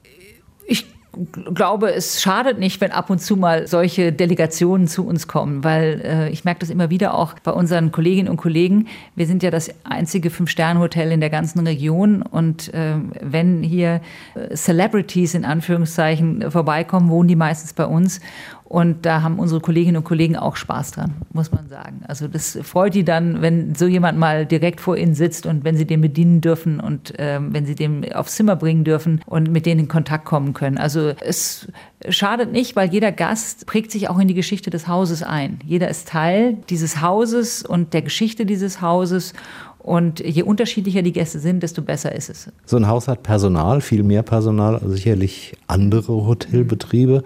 glaube, 1.54 1.94
es 1.94 2.22
schadet 2.22 2.60
nicht, 2.60 2.82
wenn 2.82 2.92
ab 2.92 3.10
und 3.10 3.20
zu 3.20 3.36
mal 3.36 3.68
solche 3.68 4.12
Delegationen 4.12 4.88
zu 4.88 5.06
uns 5.06 5.28
kommen, 5.28 5.64
weil 5.64 6.02
äh, 6.04 6.30
ich 6.30 6.46
merke 6.46 6.60
das 6.62 6.70
immer 6.70 6.90
wieder 6.90 7.14
auch 7.14 7.34
bei 7.44 7.52
unseren 7.52 7.92
Kolleginnen 7.92 8.30
und 8.30 8.38
Kollegen. 8.38 8.88
Wir 9.16 9.26
sind 9.26 9.44
ja 9.44 9.52
das 9.52 9.70
einzige 9.84 10.30
Fünf-Sterne-Hotel 10.30 11.12
in 11.12 11.20
der 11.20 11.30
ganzen 11.30 11.66
Region 11.66 12.22
und 12.22 12.74
äh, 12.74 12.96
wenn 13.22 13.64
hier 13.64 14.02
äh, 14.36 14.56
Celebrities 14.56 15.34
in 15.34 15.46
Anführungszeichen 15.46 16.52
vorbeikommen, 16.52 17.10
wohnen 17.10 17.28
die 17.28 17.36
meistens 17.36 17.74
bei 17.74 17.86
uns 17.86 18.20
und 18.68 19.06
da 19.06 19.22
haben 19.22 19.38
unsere 19.38 19.62
Kolleginnen 19.62 19.98
und 19.98 20.06
Kollegen 20.06 20.36
auch 20.36 20.56
Spaß 20.56 20.92
dran, 20.92 21.14
muss 21.32 21.52
man 21.52 21.70
sagen. 21.70 22.02
Also 22.08 22.28
das 22.28 22.58
freut 22.64 22.96
die 22.96 23.06
dann, 23.06 23.44
wenn 23.44 23.76
so 23.76 23.86
jemand 23.86 24.18
mal 24.18 24.48
direkt 24.48 24.82
vor 24.82 24.98
ihnen 24.98 25.14
sitzt 25.14 25.46
und 25.46 25.64
wenn 25.64 25.78
sie 25.78 25.86
den 25.86 26.02
bedienen 26.02 26.42
dürfen 26.42 26.80
und 26.80 27.14
ähm, 27.20 27.54
wenn 27.54 27.68
sie 27.68 27.76
den 27.76 28.12
aufs 28.12 28.36
Zimmer 28.36 28.56
bringen 28.56 28.84
dürfen 28.84 29.22
und 29.28 29.52
mit 29.52 29.68
denen 29.68 29.82
in 29.82 29.88
Kontakt 29.88 30.26
kommen 30.26 30.54
können. 30.54 30.80
Also 30.80 31.14
es 31.22 31.68
schadet 32.10 32.52
nicht, 32.52 32.76
weil 32.76 32.92
jeder 32.92 33.12
Gast 33.12 33.68
prägt 33.68 33.92
sich 33.92 34.10
auch 34.10 34.18
in 34.18 34.28
die 34.28 34.34
Geschichte 34.34 34.72
des 34.72 34.88
Hauses 34.88 35.22
ein. 35.22 35.60
Jeder 35.64 35.88
ist 35.88 36.08
Teil 36.08 36.58
dieses 36.72 37.02
Hauses 37.02 37.64
und 37.64 37.94
der 37.94 38.02
Geschichte 38.02 38.48
dieses 38.48 38.82
Hauses. 38.82 39.34
Und 39.78 40.20
je 40.22 40.42
unterschiedlicher 40.42 41.04
die 41.04 41.12
Gäste 41.12 41.38
sind, 41.38 41.62
desto 41.62 41.84
besser 41.84 42.16
ist 42.16 42.32
es. 42.32 42.52
So 42.66 42.78
ein 42.78 42.88
Haus 42.88 43.08
hat 43.08 43.22
Personal, 43.22 43.82
viel 43.82 44.02
mehr 44.02 44.24
Personal 44.24 44.78
als 44.78 44.94
sicherlich 44.94 45.56
andere 45.68 46.26
Hotelbetriebe. 46.26 47.22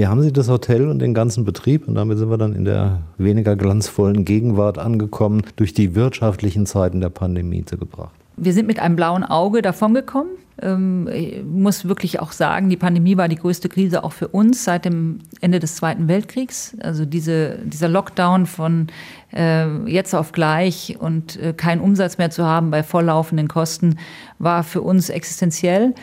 Wie 0.00 0.06
haben 0.06 0.22
Sie 0.22 0.32
das 0.32 0.48
Hotel 0.48 0.88
und 0.88 0.98
den 1.00 1.12
ganzen 1.12 1.44
Betrieb, 1.44 1.86
und 1.86 1.94
damit 1.94 2.16
sind 2.16 2.30
wir 2.30 2.38
dann 2.38 2.54
in 2.54 2.64
der 2.64 3.02
weniger 3.18 3.54
glanzvollen 3.54 4.24
Gegenwart 4.24 4.78
angekommen, 4.78 5.42
durch 5.56 5.74
die 5.74 5.94
wirtschaftlichen 5.94 6.64
Zeiten 6.64 7.02
der 7.02 7.10
Pandemie 7.10 7.62
gebracht? 7.66 8.14
Wir 8.38 8.54
sind 8.54 8.66
mit 8.66 8.80
einem 8.80 8.96
blauen 8.96 9.24
Auge 9.24 9.60
davongekommen. 9.60 10.30
Ähm, 10.62 11.06
ich 11.12 11.44
muss 11.44 11.86
wirklich 11.86 12.18
auch 12.18 12.32
sagen, 12.32 12.70
die 12.70 12.78
Pandemie 12.78 13.18
war 13.18 13.28
die 13.28 13.36
größte 13.36 13.68
Krise 13.68 14.02
auch 14.02 14.12
für 14.12 14.28
uns 14.28 14.64
seit 14.64 14.86
dem 14.86 15.18
Ende 15.42 15.58
des 15.58 15.76
Zweiten 15.76 16.08
Weltkriegs. 16.08 16.78
Also 16.80 17.04
diese, 17.04 17.58
dieser 17.66 17.88
Lockdown 17.88 18.46
von 18.46 18.86
äh, 19.34 19.66
jetzt 19.84 20.14
auf 20.14 20.32
gleich 20.32 20.96
und 20.98 21.38
äh, 21.38 21.52
keinen 21.52 21.82
Umsatz 21.82 22.16
mehr 22.16 22.30
zu 22.30 22.46
haben 22.46 22.70
bei 22.70 22.82
volllaufenden 22.82 23.48
Kosten 23.48 23.98
war 24.38 24.64
für 24.64 24.80
uns 24.80 25.10
existenziell. 25.10 25.94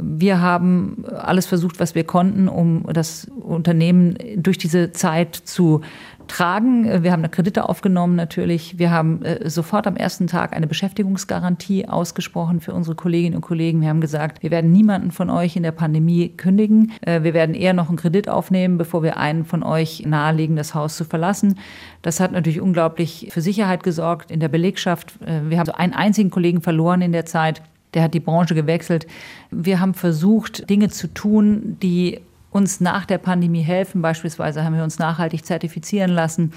Wir 0.00 0.40
haben 0.40 1.04
alles 1.16 1.46
versucht, 1.46 1.78
was 1.78 1.94
wir 1.94 2.04
konnten, 2.04 2.48
um 2.48 2.84
das 2.92 3.26
Unternehmen 3.26 4.16
durch 4.36 4.58
diese 4.58 4.92
Zeit 4.92 5.34
zu 5.34 5.82
tragen. 6.26 7.02
Wir 7.02 7.12
haben 7.12 7.30
Kredite 7.30 7.68
aufgenommen 7.68 8.16
natürlich. 8.16 8.78
Wir 8.78 8.90
haben 8.90 9.22
äh, 9.22 9.48
sofort 9.48 9.86
am 9.86 9.96
ersten 9.96 10.26
Tag 10.26 10.54
eine 10.54 10.66
Beschäftigungsgarantie 10.66 11.86
ausgesprochen 11.88 12.60
für 12.60 12.72
unsere 12.72 12.96
Kolleginnen 12.96 13.36
und 13.36 13.42
Kollegen. 13.42 13.80
Wir 13.80 13.88
haben 13.88 14.00
gesagt, 14.00 14.42
wir 14.42 14.50
werden 14.50 14.72
niemanden 14.72 15.10
von 15.10 15.30
euch 15.30 15.56
in 15.56 15.62
der 15.62 15.72
Pandemie 15.72 16.30
kündigen. 16.30 16.92
Äh, 17.02 17.22
wir 17.22 17.34
werden 17.34 17.54
eher 17.54 17.74
noch 17.74 17.88
einen 17.88 17.98
Kredit 17.98 18.28
aufnehmen, 18.28 18.78
bevor 18.78 19.02
wir 19.02 19.16
einen 19.16 19.44
von 19.44 19.62
euch 19.62 20.04
nahelegen, 20.06 20.56
das 20.56 20.74
Haus 20.74 20.96
zu 20.96 21.04
verlassen. 21.04 21.58
Das 22.02 22.20
hat 22.20 22.32
natürlich 22.32 22.60
unglaublich 22.60 23.28
für 23.30 23.40
Sicherheit 23.40 23.82
gesorgt 23.82 24.30
in 24.30 24.40
der 24.40 24.48
Belegschaft. 24.48 25.14
Äh, 25.24 25.50
wir 25.50 25.58
haben 25.58 25.66
so 25.66 25.72
einen 25.72 25.92
einzigen 25.92 26.30
Kollegen 26.30 26.62
verloren 26.62 27.02
in 27.02 27.12
der 27.12 27.26
Zeit. 27.26 27.62
Der 27.94 28.02
hat 28.02 28.14
die 28.14 28.20
Branche 28.20 28.54
gewechselt. 28.54 29.06
Wir 29.50 29.80
haben 29.80 29.94
versucht, 29.94 30.68
Dinge 30.68 30.90
zu 30.90 31.12
tun, 31.12 31.78
die 31.80 32.20
uns 32.54 32.80
nach 32.80 33.04
der 33.04 33.18
Pandemie 33.18 33.62
helfen. 33.62 34.00
Beispielsweise 34.00 34.64
haben 34.64 34.76
wir 34.76 34.84
uns 34.84 35.00
nachhaltig 35.00 35.44
zertifizieren 35.44 36.12
lassen. 36.12 36.52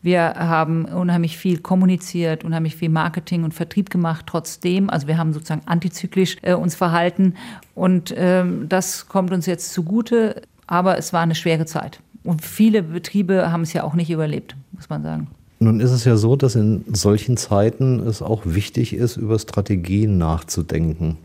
Wir 0.00 0.22
haben 0.22 0.86
unheimlich 0.86 1.36
viel 1.36 1.58
kommuniziert, 1.58 2.44
unheimlich 2.44 2.76
viel 2.76 2.88
Marketing 2.88 3.44
und 3.44 3.52
Vertrieb 3.52 3.90
gemacht. 3.90 4.24
Trotzdem, 4.26 4.88
also 4.88 5.06
wir 5.06 5.18
haben 5.18 5.34
sozusagen 5.34 5.60
antizyklisch 5.66 6.38
äh, 6.40 6.54
uns 6.54 6.74
verhalten 6.74 7.34
und 7.74 8.14
ähm, 8.16 8.70
das 8.70 9.06
kommt 9.06 9.32
uns 9.32 9.44
jetzt 9.44 9.72
zugute. 9.74 10.42
Aber 10.66 10.96
es 10.96 11.12
war 11.12 11.20
eine 11.20 11.34
schwere 11.34 11.66
Zeit 11.66 12.00
und 12.22 12.42
viele 12.42 12.82
Betriebe 12.82 13.52
haben 13.52 13.62
es 13.62 13.74
ja 13.74 13.84
auch 13.84 13.92
nicht 13.92 14.10
überlebt, 14.10 14.56
muss 14.72 14.88
man 14.88 15.02
sagen. 15.02 15.28
Nun 15.64 15.80
ist 15.80 15.92
es 15.92 16.04
ja 16.04 16.18
so, 16.18 16.36
dass 16.36 16.56
in 16.56 16.84
solchen 16.92 17.38
Zeiten 17.38 18.00
es 18.00 18.20
auch 18.20 18.42
wichtig 18.44 18.92
ist, 18.92 19.16
über 19.16 19.38
Strategien 19.38 20.18
nachzudenken. 20.18 21.16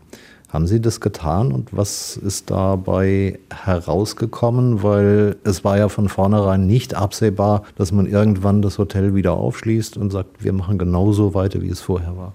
Haben 0.48 0.66
Sie 0.66 0.80
das 0.80 1.02
getan 1.02 1.52
und 1.52 1.76
was 1.76 2.16
ist 2.16 2.50
dabei 2.50 3.38
herausgekommen? 3.52 4.82
Weil 4.82 5.36
es 5.44 5.62
war 5.62 5.76
ja 5.76 5.90
von 5.90 6.08
vornherein 6.08 6.66
nicht 6.66 6.94
absehbar, 6.94 7.64
dass 7.76 7.92
man 7.92 8.06
irgendwann 8.06 8.62
das 8.62 8.78
Hotel 8.78 9.14
wieder 9.14 9.34
aufschließt 9.34 9.98
und 9.98 10.10
sagt, 10.10 10.42
wir 10.42 10.54
machen 10.54 10.78
genauso 10.78 11.34
weiter, 11.34 11.60
wie 11.60 11.68
es 11.68 11.82
vorher 11.82 12.16
war. 12.16 12.32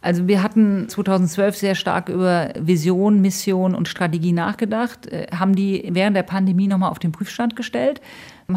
Also 0.00 0.26
wir 0.26 0.42
hatten 0.42 0.88
2012 0.88 1.56
sehr 1.56 1.74
stark 1.76 2.08
über 2.08 2.48
Vision, 2.58 3.20
Mission 3.20 3.76
und 3.76 3.86
Strategie 3.86 4.32
nachgedacht, 4.32 5.06
äh, 5.06 5.28
haben 5.30 5.54
die 5.54 5.90
während 5.92 6.16
der 6.16 6.24
Pandemie 6.24 6.66
nochmal 6.66 6.90
auf 6.90 6.98
den 6.98 7.12
Prüfstand 7.12 7.54
gestellt, 7.54 8.00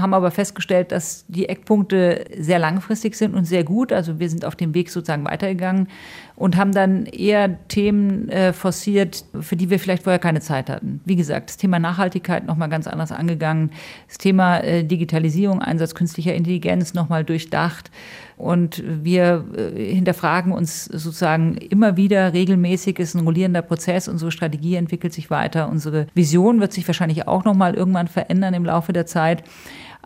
haben 0.01 0.13
aber 0.13 0.31
festgestellt, 0.31 0.91
dass 0.91 1.25
die 1.27 1.49
Eckpunkte 1.49 2.25
sehr 2.37 2.59
langfristig 2.59 3.15
sind 3.15 3.33
und 3.33 3.45
sehr 3.45 3.63
gut. 3.63 3.91
Also 3.91 4.19
wir 4.19 4.29
sind 4.29 4.45
auf 4.45 4.55
dem 4.55 4.73
Weg 4.73 4.89
sozusagen 4.89 5.25
weitergegangen 5.25 5.87
und 6.35 6.57
haben 6.57 6.73
dann 6.73 7.05
eher 7.05 7.67
Themen 7.67 8.29
äh, 8.29 8.51
forciert, 8.51 9.25
für 9.39 9.55
die 9.55 9.69
wir 9.69 9.79
vielleicht 9.79 10.03
vorher 10.03 10.19
keine 10.19 10.41
Zeit 10.41 10.69
hatten. 10.69 10.99
Wie 11.05 11.15
gesagt, 11.15 11.49
das 11.49 11.57
Thema 11.57 11.79
Nachhaltigkeit 11.79 12.45
nochmal 12.45 12.69
ganz 12.69 12.87
anders 12.87 13.11
angegangen, 13.11 13.71
das 14.07 14.17
Thema 14.17 14.59
äh, 14.59 14.83
Digitalisierung, 14.83 15.61
Einsatz 15.61 15.95
künstlicher 15.95 16.33
Intelligenz 16.33 16.93
nochmal 16.93 17.23
durchdacht. 17.23 17.89
Und 18.37 18.83
wir 18.85 19.45
äh, 19.55 19.93
hinterfragen 19.93 20.51
uns 20.51 20.85
sozusagen 20.85 21.55
immer 21.55 21.95
wieder 21.95 22.33
regelmäßig, 22.33 22.99
ist 22.99 23.15
ein 23.15 23.23
rollierender 23.23 23.61
Prozess, 23.61 24.09
unsere 24.09 24.31
Strategie 24.31 24.75
entwickelt 24.75 25.13
sich 25.13 25.29
weiter, 25.29 25.69
unsere 25.69 26.07
Vision 26.13 26.59
wird 26.59 26.73
sich 26.73 26.85
wahrscheinlich 26.85 27.29
auch 27.29 27.45
nochmal 27.45 27.75
irgendwann 27.75 28.09
verändern 28.09 28.53
im 28.53 28.65
Laufe 28.65 28.91
der 28.91 29.05
Zeit. 29.05 29.43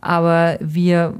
Aber 0.01 0.57
wir 0.61 1.13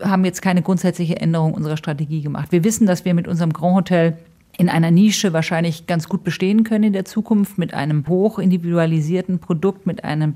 haben 0.00 0.24
jetzt 0.24 0.42
keine 0.42 0.62
grundsätzliche 0.62 1.16
Änderung 1.16 1.54
unserer 1.54 1.76
Strategie 1.76 2.22
gemacht. 2.22 2.52
Wir 2.52 2.64
wissen, 2.64 2.86
dass 2.86 3.04
wir 3.04 3.14
mit 3.14 3.28
unserem 3.28 3.52
Grand 3.52 3.76
Hotel 3.76 4.18
in 4.58 4.68
einer 4.68 4.90
Nische 4.90 5.32
wahrscheinlich 5.32 5.86
ganz 5.86 6.08
gut 6.08 6.24
bestehen 6.24 6.64
können 6.64 6.84
in 6.84 6.92
der 6.92 7.04
Zukunft 7.04 7.58
mit 7.58 7.74
einem 7.74 8.06
hoch 8.06 8.38
individualisierten 8.38 9.38
Produkt, 9.38 9.86
mit 9.86 10.04
einem 10.04 10.34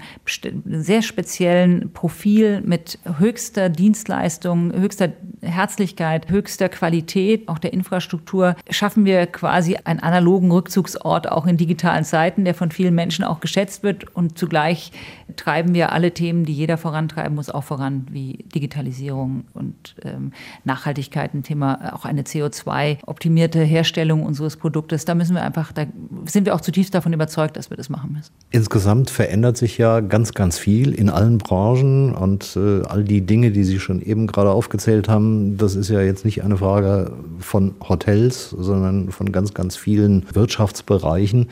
sehr 0.64 1.02
speziellen 1.02 1.92
Profil, 1.92 2.60
mit 2.62 2.98
höchster 3.18 3.68
Dienstleistung, 3.68 4.72
höchster 4.72 5.12
Herzlichkeit, 5.40 6.30
höchster 6.30 6.68
Qualität, 6.68 7.48
auch 7.48 7.58
der 7.58 7.72
Infrastruktur, 7.72 8.56
schaffen 8.70 9.04
wir 9.04 9.26
quasi 9.26 9.76
einen 9.84 10.00
analogen 10.00 10.50
Rückzugsort 10.50 11.30
auch 11.30 11.46
in 11.46 11.56
digitalen 11.56 12.04
Zeiten, 12.04 12.44
der 12.44 12.54
von 12.54 12.70
vielen 12.70 12.94
Menschen 12.94 13.24
auch 13.24 13.40
geschätzt 13.40 13.82
wird. 13.82 14.14
Und 14.16 14.38
zugleich 14.38 14.92
treiben 15.36 15.74
wir 15.74 15.92
alle 15.92 16.12
Themen, 16.12 16.44
die 16.44 16.52
jeder 16.52 16.76
vorantreiben 16.76 17.34
muss, 17.34 17.50
auch 17.50 17.64
voran, 17.64 18.06
wie 18.10 18.44
Digitalisierung 18.54 19.44
und 19.54 19.94
ähm, 20.02 20.32
Nachhaltigkeit, 20.64 21.34
ein 21.34 21.42
Thema, 21.42 21.94
auch 21.94 22.04
eine 22.04 22.22
CO2-optimierte 22.22 23.62
Herstellung 23.62 24.07
Herstellung 24.08 24.22
unseres 24.22 24.56
Produktes. 24.56 25.04
Da 25.04 25.14
müssen 25.14 25.34
wir 25.34 25.42
einfach, 25.42 25.72
da 25.72 25.84
sind 26.24 26.46
wir 26.46 26.54
auch 26.54 26.60
zutiefst 26.60 26.94
davon 26.94 27.12
überzeugt, 27.12 27.56
dass 27.56 27.70
wir 27.70 27.76
das 27.76 27.88
machen 27.90 28.12
müssen. 28.12 28.32
Insgesamt 28.50 29.10
verändert 29.10 29.56
sich 29.56 29.78
ja 29.78 30.00
ganz, 30.00 30.32
ganz 30.32 30.58
viel 30.58 30.94
in 30.94 31.10
allen 31.10 31.38
Branchen 31.38 32.14
und 32.14 32.56
äh, 32.56 32.82
all 32.86 33.04
die 33.04 33.20
Dinge, 33.20 33.50
die 33.50 33.64
Sie 33.64 33.78
schon 33.78 34.00
eben 34.00 34.26
gerade 34.26 34.50
aufgezählt 34.50 35.08
haben, 35.08 35.58
das 35.58 35.74
ist 35.74 35.90
ja 35.90 36.00
jetzt 36.00 36.24
nicht 36.24 36.42
eine 36.42 36.56
Frage 36.56 37.12
von 37.38 37.74
Hotels, 37.86 38.50
sondern 38.50 39.10
von 39.10 39.30
ganz, 39.30 39.54
ganz 39.54 39.76
vielen 39.76 40.24
Wirtschaftsbereichen. 40.32 41.48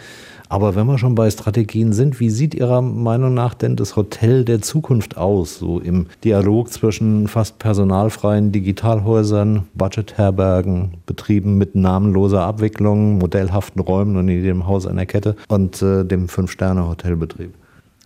Aber 0.49 0.77
wenn 0.77 0.87
wir 0.87 0.99
schon 0.99 1.15
bei 1.15 1.31
Strategien 1.31 1.93
sind, 1.93 2.21
wie 2.21 2.31
sieht 2.31 2.55
Ihrer 2.55 2.81
Meinung 2.81 3.35
nach 3.35 3.55
denn 3.55 3.77
das 3.77 3.97
Hotel 3.97 4.45
der 4.45 4.63
Zukunft 4.63 5.17
aus? 5.17 5.59
So 5.59 5.81
im 5.81 6.07
Dialog 6.23 6.71
zwischen 6.71 7.27
fast 7.27 7.59
personalfreien 7.59 8.53
Digitalhäusern, 8.53 9.65
Budgetherbergen, 9.75 10.95
Betrieben 11.07 11.59
mit 11.59 11.75
namenloser 11.75 12.43
Abwicklung, 12.43 13.19
modellhaften 13.19 13.81
Räumen 13.81 14.17
und 14.17 14.29
in 14.29 14.43
jedem 14.43 14.67
Haus 14.67 14.87
einer 14.87 15.07
Kette 15.07 15.37
und 15.49 15.83
äh, 15.83 16.05
dem 16.05 16.29
Fünf-Sterne-Hotelbetrieb. 16.29 17.53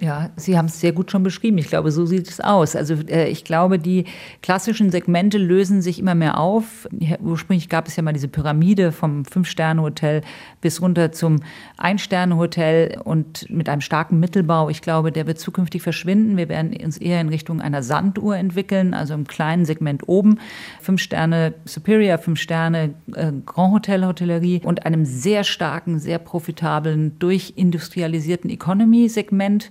Ja, 0.02 0.30
Sie 0.36 0.56
haben 0.56 0.64
es 0.64 0.80
sehr 0.80 0.92
gut 0.92 1.10
schon 1.10 1.22
beschrieben. 1.22 1.58
Ich 1.58 1.68
glaube, 1.68 1.92
so 1.92 2.06
sieht 2.06 2.26
es 2.26 2.40
aus. 2.40 2.74
Also 2.74 2.94
äh, 3.08 3.28
ich 3.28 3.44
glaube, 3.44 3.78
die 3.78 4.06
klassischen 4.40 4.90
Segmente 4.90 5.36
lösen 5.36 5.82
sich 5.82 5.98
immer 5.98 6.14
mehr 6.14 6.40
auf. 6.40 6.88
Ursprünglich 7.20 7.68
gab 7.68 7.86
es 7.86 7.96
ja 7.96 8.02
mal 8.02 8.14
diese 8.14 8.28
Pyramide 8.28 8.92
vom 8.92 9.26
Fünf-Sterne-Hotel 9.26 10.22
bis 10.62 10.80
runter 10.80 11.12
zum 11.12 11.40
Ein-Sterne-Hotel 11.76 12.98
und 13.04 13.50
mit 13.50 13.68
einem 13.68 13.82
starken 13.82 14.18
Mittelbau. 14.20 14.70
Ich 14.70 14.80
glaube, 14.80 15.12
der 15.12 15.26
wird 15.26 15.38
zukünftig 15.38 15.82
verschwinden. 15.82 16.38
Wir 16.38 16.48
werden 16.48 16.74
uns 16.82 16.96
eher 16.96 17.20
in 17.20 17.28
Richtung 17.28 17.60
einer 17.60 17.82
Sanduhr 17.82 18.38
entwickeln, 18.38 18.94
also 18.94 19.12
im 19.12 19.26
kleinen 19.26 19.66
Segment 19.66 20.08
oben. 20.08 20.38
Fünf 20.80 21.02
Sterne 21.02 21.52
Superior, 21.66 22.16
fünf 22.16 22.40
Sterne 22.40 22.94
äh, 23.14 23.32
Grand 23.44 23.74
Hotel 23.74 24.06
Hotellerie 24.06 24.62
und 24.64 24.86
einem 24.86 25.04
sehr 25.04 25.44
starken, 25.44 25.98
sehr 25.98 26.18
profitablen, 26.18 27.18
durchindustrialisierten 27.18 28.48
Economy-Segment. 28.48 29.70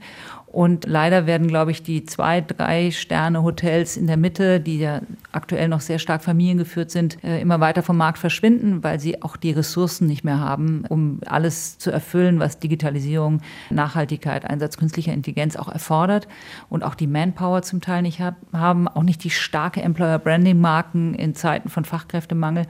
Und 0.52 0.88
leider 0.88 1.28
werden, 1.28 1.48
glaube 1.48 1.70
ich, 1.70 1.84
die 1.84 2.06
zwei, 2.06 2.42
drei 2.42 2.90
Sterne 2.90 3.44
Hotels 3.44 3.98
in 3.98 4.08
der 4.08 4.18
Mitte, 4.18 4.60
die 4.60 4.80
ja 4.80 5.02
aktuell 5.32 5.68
noch 5.68 5.80
sehr 5.80 6.00
stark 6.00 6.24
familiengeführt 6.24 6.90
sind, 6.90 7.24
äh, 7.24 7.40
immer 7.40 7.60
weiter 7.60 7.84
vom 7.84 7.98
Markt 7.98 8.18
verschwinden, 8.18 8.84
weil 8.84 9.00
sie 9.00 9.22
auch 9.22 9.38
die 9.38 9.52
Ressourcen 9.52 10.08
nicht 10.08 10.24
mehr 10.24 10.40
haben, 10.40 10.86
um 10.90 11.20
alles 11.28 11.78
zu 11.78 11.92
erfüllen, 11.92 12.40
was 12.40 12.58
Digitalisierung, 12.58 13.42
Nachhaltigkeit, 13.70 14.44
Einsatz 14.44 14.78
künstlicher 14.78 15.14
Intelligenz 15.14 15.56
auch 15.56 15.70
erfordert 15.70 16.28
und 16.68 16.84
auch 16.84 16.96
die 16.96 17.08
Manpower 17.08 17.62
zum 17.62 17.80
Teil 17.80 18.02
nicht 18.02 18.20
haben, 18.20 18.88
auch 18.88 19.04
nicht 19.04 19.24
die 19.24 19.30
starke 19.30 19.84
Employer 19.84 20.18
Branding 20.18 20.60
Marken 20.60 21.14
in 21.14 21.36
Zeiten 21.36 21.70
von 21.70 21.86
Fachkräftemangel. 21.86 22.66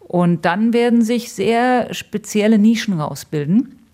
Und 0.00 0.44
dann 0.44 0.74
werden 0.74 1.00
sich 1.00 1.32
sehr 1.32 1.94
spezielle 1.94 2.58
Nischen 2.58 3.00
rausbilden 3.00 3.85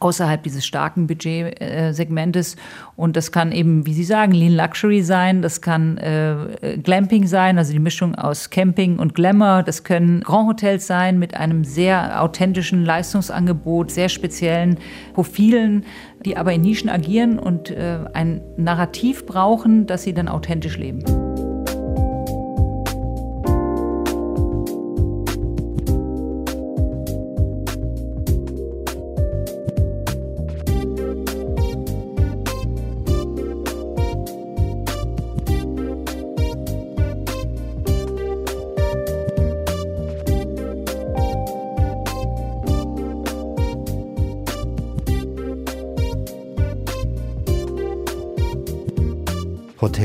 außerhalb 0.00 0.42
dieses 0.42 0.66
starken 0.66 1.06
Budgetsegmentes. 1.06 2.56
Und 2.96 3.16
das 3.16 3.32
kann 3.32 3.52
eben, 3.52 3.86
wie 3.86 3.92
Sie 3.94 4.04
sagen, 4.04 4.32
Lean 4.32 4.54
Luxury 4.54 5.02
sein, 5.02 5.42
das 5.42 5.60
kann 5.60 5.98
äh, 5.98 6.78
Glamping 6.82 7.26
sein, 7.26 7.58
also 7.58 7.72
die 7.72 7.78
Mischung 7.78 8.14
aus 8.14 8.50
Camping 8.50 8.98
und 8.98 9.14
Glamour. 9.14 9.62
Das 9.62 9.84
können 9.84 10.20
Grand 10.20 10.48
Hotels 10.48 10.86
sein 10.86 11.18
mit 11.18 11.34
einem 11.34 11.64
sehr 11.64 12.22
authentischen 12.22 12.84
Leistungsangebot, 12.84 13.90
sehr 13.90 14.08
speziellen 14.08 14.78
Profilen, 15.14 15.84
die 16.24 16.36
aber 16.36 16.52
in 16.52 16.62
Nischen 16.62 16.88
agieren 16.88 17.38
und 17.38 17.70
äh, 17.70 17.98
ein 18.12 18.40
Narrativ 18.56 19.26
brauchen, 19.26 19.86
das 19.86 20.02
sie 20.02 20.14
dann 20.14 20.28
authentisch 20.28 20.76
leben. 20.76 21.25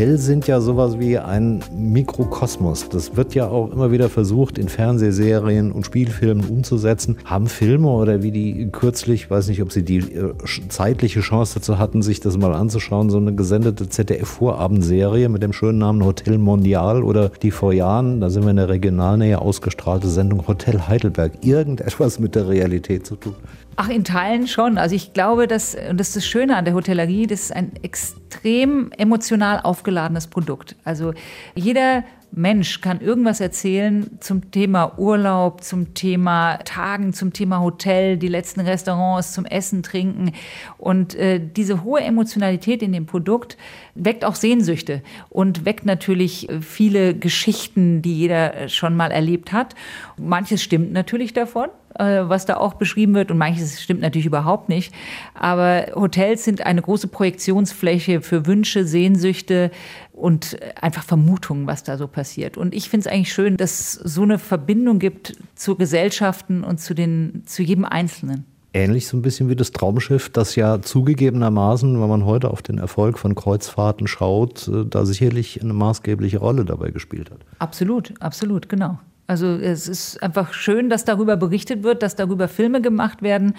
Hotels 0.02 0.26
sind 0.26 0.48
ja 0.48 0.62
sowas 0.62 0.98
wie 0.98 1.20
ein 1.20 1.64
Mikrokosmos. 1.72 2.90
Das 2.90 3.16
wird 3.16 3.36
ja 3.36 3.48
auch 3.48 3.72
immer 3.72 3.92
wieder 3.92 4.10
versucht, 4.10 4.58
in 4.58 4.68
Fernsehserien 4.68 5.72
und 5.72 5.86
Spielfilmen 5.86 6.44
umzusetzen. 6.44 7.18
Haben 7.24 7.46
Filme 7.46 7.88
oder 7.88 8.24
wie 8.24 8.32
die 8.32 8.70
kürzlich, 8.72 9.30
weiß 9.30 9.48
nicht, 9.50 9.62
ob 9.62 9.72
sie 9.72 9.84
die 9.84 10.00
äh, 10.00 10.34
zeitliche 10.70 11.20
Chance 11.20 11.60
dazu 11.60 11.78
hatten, 11.78 12.02
sich 12.02 12.20
das 12.20 12.36
mal 12.40 12.56
anzuschauen, 12.56 13.12
so 13.12 13.18
eine 13.18 13.36
gesendete 13.36 13.90
ZDF-Vorabendserie 13.90 15.30
mit 15.30 15.44
dem 15.44 15.54
schönen 15.54 15.78
Namen 15.78 16.04
Hotel 16.04 16.40
Mondial 16.40 17.04
oder 17.04 17.30
die 17.30 17.52
vor 17.52 17.72
Jahren, 17.72 18.22
da 18.22 18.32
sind 18.32 18.42
wir 18.42 18.50
in 18.50 18.58
der 18.58 18.70
Regionalnähe 18.70 19.40
ausgestrahlte 19.40 20.08
Sendung 20.08 20.48
Hotel 20.48 20.88
Heidelberg, 20.88 21.34
irgendetwas 21.46 22.18
mit 22.18 22.34
der 22.34 22.50
Realität 22.50 23.06
zu 23.06 23.18
tun. 23.18 23.36
Ach, 23.78 23.90
in 23.90 24.04
Teilen 24.04 24.48
schon. 24.48 24.78
Also 24.78 24.96
ich 24.96 25.14
glaube, 25.14 25.48
dass, 25.48 25.76
und 25.76 26.00
das 26.00 26.10
ist 26.10 26.18
das 26.18 26.26
Schöne 26.26 26.58
an 26.58 26.66
der 26.66 26.74
Hotellerie, 26.74 27.26
das 27.26 27.42
ist 27.42 27.56
ein 27.56 27.72
extrem 27.82 28.92
emotional 28.98 29.62
aufgeladenes 29.62 30.28
Produkt. 30.28 30.76
Also 30.84 31.14
jeder 31.56 32.04
Mensch 32.34 32.80
kann 32.80 33.02
irgendwas 33.02 33.42
erzählen 33.42 34.18
zum 34.22 34.52
Thema 34.52 34.98
Urlaub, 34.98 35.64
zum 35.64 35.94
Thema 35.94 36.58
Tagen, 36.58 37.14
zum 37.14 37.34
Thema 37.34 37.60
Hotel, 37.62 38.18
die 38.18 38.30
letzten 38.30 38.62
Restaurants, 38.62 39.34
zum 39.34 39.46
Essen, 39.46 39.84
Trinken. 39.84 40.32
Und 40.78 41.16
äh, 41.16 41.42
diese 41.44 41.84
hohe 41.84 42.02
Emotionalität 42.02 42.82
in 42.82 42.94
dem 42.94 43.06
Produkt 43.06 43.58
weckt 43.96 44.24
auch 44.24 44.36
Sehnsüchte 44.36 45.02
und 45.30 45.66
weckt 45.66 45.86
natürlich 45.86 46.50
äh, 46.50 46.62
viele 46.62 47.16
Geschichten, 47.16 48.02
die 48.02 48.18
jeder 48.18 48.70
schon 48.70 48.96
mal 48.96 49.12
erlebt 49.12 49.52
hat. 49.52 49.76
Manches 50.18 50.64
stimmt 50.64 50.94
natürlich 50.94 51.34
davon. 51.34 51.68
Äh, 52.02 52.28
was 52.30 52.48
da 52.48 52.58
auch 52.58 52.74
beschrieben 52.74 53.14
wird 53.14 53.30
und 53.30 53.38
manches 53.38 53.80
stimmt 53.80 54.02
natürlich 54.02 54.26
überhaupt 54.26 54.70
nicht. 54.70 54.92
Aber 55.36 55.86
Hotels 55.94 56.44
sind 56.44 56.66
eine 56.66 56.82
große 56.82 57.08
Projektionsfläche 57.08 58.22
für 58.22 58.48
Wünsche, 58.48 58.86
Sehnsüchte 58.86 59.70
und 60.12 60.58
einfach 60.82 61.04
Vermutungen, 61.04 61.68
was 61.68 61.84
da 61.84 61.98
so 61.98 62.08
passiert. 62.08 62.58
Und 62.58 62.74
ich 62.74 62.90
finde 62.90 63.08
es 63.08 63.14
eigentlich 63.14 63.32
schön, 63.32 63.56
dass 63.56 63.80
es 63.80 63.94
so 63.94 64.24
eine 64.24 64.40
Verbindung 64.40 64.98
gibt 64.98 65.34
zu 65.54 65.76
Gesellschaften 65.76 66.64
und 66.64 66.80
zu, 66.80 66.96
den, 66.96 67.44
zu 67.46 67.62
jedem 67.62 67.86
Einzelnen. 67.86 68.46
Ähnlich 68.74 69.06
so 69.06 69.16
ein 69.16 69.22
bisschen 69.22 69.50
wie 69.50 69.56
das 69.56 69.72
Traumschiff, 69.72 70.30
das 70.30 70.56
ja 70.56 70.82
zugegebenermaßen, 70.82 72.02
wenn 72.02 72.10
man 72.10 72.26
heute 72.26 72.50
auf 72.50 72.64
den 72.64 72.80
Erfolg 72.80 73.20
von 73.20 73.36
Kreuzfahrten 73.36 74.08
schaut, 74.08 74.68
äh, 74.68 74.86
da 74.90 75.06
sicherlich 75.06 75.62
eine 75.62 75.74
maßgebliche 75.74 76.40
Rolle 76.40 76.66
dabei 76.66 76.90
gespielt 76.90 77.30
hat. 77.30 77.42
Absolut, 77.60 78.14
absolut, 78.20 78.70
genau. 78.70 78.98
Also 79.28 79.48
es 79.48 79.88
ist 79.88 80.22
einfach 80.22 80.54
schön, 80.54 80.90
dass 80.90 81.06
darüber 81.06 81.38
berichtet 81.38 81.84
wird, 81.84 82.04
dass 82.04 82.16
darüber 82.16 82.48
Filme 82.48 82.82
gemacht 82.82 83.22
werden. 83.22 83.54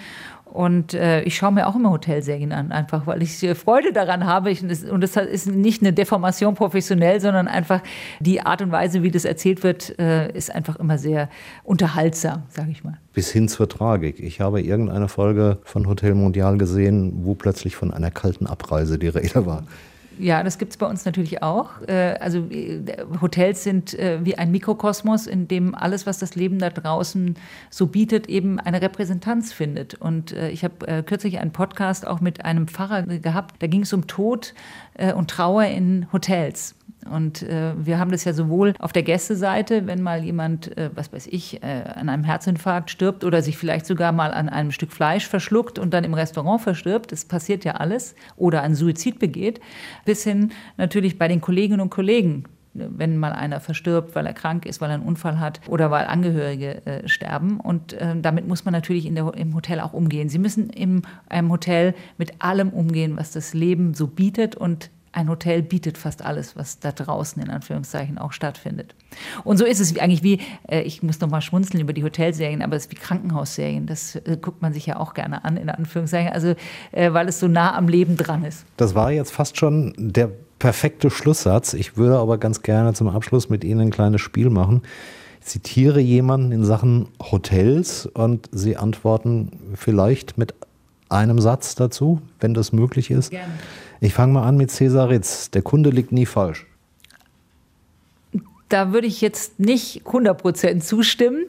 Und 0.45 0.93
äh, 0.93 1.23
ich 1.23 1.35
schaue 1.35 1.51
mir 1.51 1.65
auch 1.65 1.75
immer 1.75 1.89
Hotelserien 1.89 2.51
an, 2.51 2.71
einfach 2.71 3.07
weil 3.07 3.23
ich 3.23 3.39
Freude 3.55 3.91
daran 3.91 4.25
habe. 4.25 4.51
Ich, 4.51 4.61
und 4.61 5.01
das 5.01 5.15
ist 5.15 5.47
nicht 5.47 5.81
eine 5.81 5.93
Deformation 5.93 6.53
professionell, 6.53 7.19
sondern 7.19 7.47
einfach 7.47 7.81
die 8.19 8.41
Art 8.41 8.61
und 8.61 8.71
Weise, 8.71 9.01
wie 9.01 9.09
das 9.09 9.25
erzählt 9.25 9.63
wird, 9.63 9.97
äh, 9.97 10.31
ist 10.31 10.53
einfach 10.53 10.75
immer 10.75 10.99
sehr 10.99 11.27
unterhaltsam, 11.63 12.43
sage 12.49 12.69
ich 12.69 12.83
mal. 12.83 12.99
Bis 13.13 13.31
hin 13.31 13.47
zur 13.47 13.67
Tragik. 13.67 14.19
Ich 14.19 14.41
habe 14.41 14.61
irgendeine 14.61 15.07
Folge 15.07 15.57
von 15.63 15.87
Hotel 15.87 16.13
Mondial 16.13 16.59
gesehen, 16.59 17.21
wo 17.23 17.33
plötzlich 17.33 17.75
von 17.75 17.91
einer 17.91 18.11
kalten 18.11 18.45
Abreise 18.45 18.99
die 18.99 19.07
Rede 19.07 19.47
war. 19.47 19.63
Ja, 20.19 20.43
das 20.43 20.57
gibt 20.57 20.71
es 20.71 20.77
bei 20.77 20.85
uns 20.85 21.05
natürlich 21.05 21.41
auch. 21.41 21.81
Äh, 21.87 22.17
also 22.19 22.39
äh, 22.49 22.81
Hotels 23.21 23.63
sind 23.63 23.97
äh, 23.97 24.19
wie 24.23 24.37
ein 24.37 24.51
Mikrokosmos, 24.51 25.27
in 25.27 25.47
dem 25.47 25.75
alles, 25.75 26.05
was 26.05 26.19
das 26.19 26.35
Leben 26.35 26.59
da 26.59 26.69
draußen 26.69 27.35
so 27.69 27.87
bietet, 27.87 28.27
eben 28.27 28.59
eine 28.59 28.81
Repräsentanz 28.81 29.53
findet. 29.53 29.95
Und 29.95 30.31
ich 30.31 30.63
habe 30.63 31.03
kürzlich 31.03 31.39
einen 31.39 31.51
Podcast 31.51 32.05
auch 32.05 32.21
mit 32.21 32.45
einem 32.45 32.67
Pfarrer 32.67 33.03
gehabt, 33.03 33.61
da 33.61 33.67
ging 33.67 33.81
es 33.81 33.93
um 33.93 34.07
Tod 34.07 34.53
und 35.15 35.29
Trauer 35.29 35.65
in 35.65 36.07
Hotels. 36.13 36.75
Und 37.09 37.43
äh, 37.43 37.73
wir 37.77 37.99
haben 37.99 38.11
das 38.11 38.23
ja 38.23 38.33
sowohl 38.33 38.73
auf 38.79 38.93
der 38.93 39.03
Gästeseite, 39.03 39.87
wenn 39.87 40.01
mal 40.01 40.23
jemand, 40.23 40.75
äh, 40.77 40.89
was 40.93 41.11
weiß 41.11 41.27
ich, 41.27 41.61
äh, 41.63 41.83
an 41.95 42.09
einem 42.09 42.23
Herzinfarkt 42.23 42.89
stirbt 42.89 43.23
oder 43.23 43.41
sich 43.41 43.57
vielleicht 43.57 43.85
sogar 43.85 44.11
mal 44.11 44.31
an 44.31 44.49
einem 44.49 44.71
Stück 44.71 44.91
Fleisch 44.91 45.27
verschluckt 45.27 45.79
und 45.79 45.93
dann 45.93 46.03
im 46.03 46.13
Restaurant 46.13 46.61
verstirbt, 46.61 47.11
das 47.11 47.25
passiert 47.25 47.65
ja 47.65 47.73
alles, 47.73 48.15
oder 48.35 48.61
einen 48.61 48.75
Suizid 48.75 49.19
begeht, 49.19 49.59
bis 50.05 50.23
hin 50.23 50.51
natürlich 50.77 51.17
bei 51.17 51.27
den 51.27 51.41
Kolleginnen 51.41 51.81
und 51.81 51.89
Kollegen, 51.89 52.45
wenn 52.73 53.17
mal 53.17 53.31
einer 53.31 53.59
verstirbt, 53.59 54.15
weil 54.15 54.25
er 54.25 54.33
krank 54.33 54.65
ist, 54.65 54.81
weil 54.81 54.89
er 54.89 54.95
einen 54.95 55.03
Unfall 55.03 55.39
hat 55.39 55.61
oder 55.67 55.91
weil 55.91 56.05
Angehörige 56.05 56.85
äh, 56.85 57.07
sterben. 57.07 57.59
Und 57.59 57.93
äh, 57.93 58.15
damit 58.19 58.47
muss 58.47 58.65
man 58.65 58.71
natürlich 58.71 59.05
in 59.05 59.15
der, 59.15 59.33
im 59.35 59.53
Hotel 59.53 59.79
auch 59.79 59.93
umgehen. 59.93 60.29
Sie 60.29 60.39
müssen 60.39 60.69
in 60.69 61.03
einem 61.29 61.51
Hotel 61.51 61.93
mit 62.17 62.41
allem 62.41 62.69
umgehen, 62.69 63.17
was 63.17 63.31
das 63.31 63.53
Leben 63.53 63.93
so 63.93 64.07
bietet 64.07 64.55
und 64.55 64.89
ein 65.13 65.29
Hotel 65.29 65.61
bietet 65.61 65.97
fast 65.97 66.25
alles, 66.25 66.55
was 66.55 66.79
da 66.79 66.91
draußen 66.91 67.41
in 67.41 67.49
Anführungszeichen 67.49 68.17
auch 68.17 68.33
stattfindet. 68.33 68.95
Und 69.43 69.57
so 69.57 69.65
ist 69.65 69.79
es 69.79 69.97
eigentlich 69.99 70.23
wie, 70.23 70.39
äh, 70.67 70.81
ich 70.81 71.03
muss 71.03 71.19
noch 71.19 71.29
mal 71.29 71.41
schmunzeln 71.41 71.81
über 71.81 71.93
die 71.93 72.03
Hotelserien, 72.03 72.63
aber 72.63 72.75
es 72.75 72.85
ist 72.85 72.91
wie 72.91 72.95
Krankenhausserien. 72.95 73.85
Das 73.85 74.15
äh, 74.15 74.37
guckt 74.41 74.61
man 74.63 74.73
sich 74.73 74.87
ja 74.87 74.99
auch 74.99 75.13
gerne 75.13 75.45
an, 75.45 75.55
in 75.57 75.69
Anführungszeichen, 75.69 76.33
also 76.33 76.55
äh, 76.91 77.13
weil 77.13 77.27
es 77.27 77.39
so 77.39 77.47
nah 77.47 77.77
am 77.77 77.87
Leben 77.87 78.17
dran 78.17 78.43
ist. 78.43 78.65
Das 78.77 78.95
war 78.95 79.11
jetzt 79.11 79.31
fast 79.31 79.57
schon 79.57 79.93
der 79.97 80.31
perfekte 80.63 81.09
Schlusssatz. 81.09 81.73
Ich 81.73 81.97
würde 81.97 82.19
aber 82.19 82.37
ganz 82.37 82.61
gerne 82.61 82.93
zum 82.93 83.09
Abschluss 83.09 83.49
mit 83.49 83.65
Ihnen 83.65 83.81
ein 83.81 83.91
kleines 83.91 84.21
Spiel 84.21 84.49
machen. 84.49 84.83
Ich 85.41 85.47
zitiere 85.47 85.99
jemanden 85.99 86.53
in 86.53 86.63
Sachen 86.63 87.09
Hotels 87.21 88.05
und 88.05 88.47
Sie 88.53 88.77
antworten 88.77 89.51
vielleicht 89.75 90.37
mit 90.37 90.55
einem 91.09 91.41
Satz 91.41 91.75
dazu, 91.75 92.21
wenn 92.39 92.53
das 92.53 92.71
möglich 92.71 93.11
ist. 93.11 93.31
Gerne. 93.31 93.51
Ich 93.99 94.13
fange 94.13 94.31
mal 94.31 94.43
an 94.43 94.55
mit 94.55 94.71
Cesar 94.71 95.09
Ritz. 95.09 95.51
Der 95.51 95.63
Kunde 95.63 95.89
liegt 95.89 96.13
nie 96.13 96.25
falsch. 96.25 96.65
Da 98.69 98.93
würde 98.93 99.07
ich 99.07 99.19
jetzt 99.19 99.59
nicht 99.59 100.03
100% 100.05 100.79
zustimmen. 100.79 101.43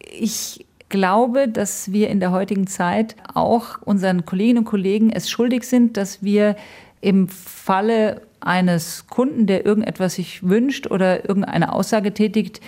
Ich 0.00 0.66
glaube, 0.88 1.46
dass 1.46 1.92
wir 1.92 2.10
in 2.10 2.18
der 2.18 2.32
heutigen 2.32 2.66
Zeit 2.66 3.14
auch 3.32 3.80
unseren 3.82 4.26
Kolleginnen 4.26 4.58
und 4.58 4.64
Kollegen 4.64 5.10
es 5.10 5.30
schuldig 5.30 5.62
sind, 5.62 5.96
dass 5.96 6.24
wir 6.24 6.56
im 7.00 7.28
Falle 7.28 8.22
eines 8.40 9.06
Kunden, 9.08 9.46
der 9.46 9.64
irgendetwas 9.66 10.14
sich 10.14 10.46
wünscht 10.46 10.86
oder 10.90 11.28
irgendeine 11.28 11.72
Aussage 11.72 12.12
tätigt, 12.12 12.60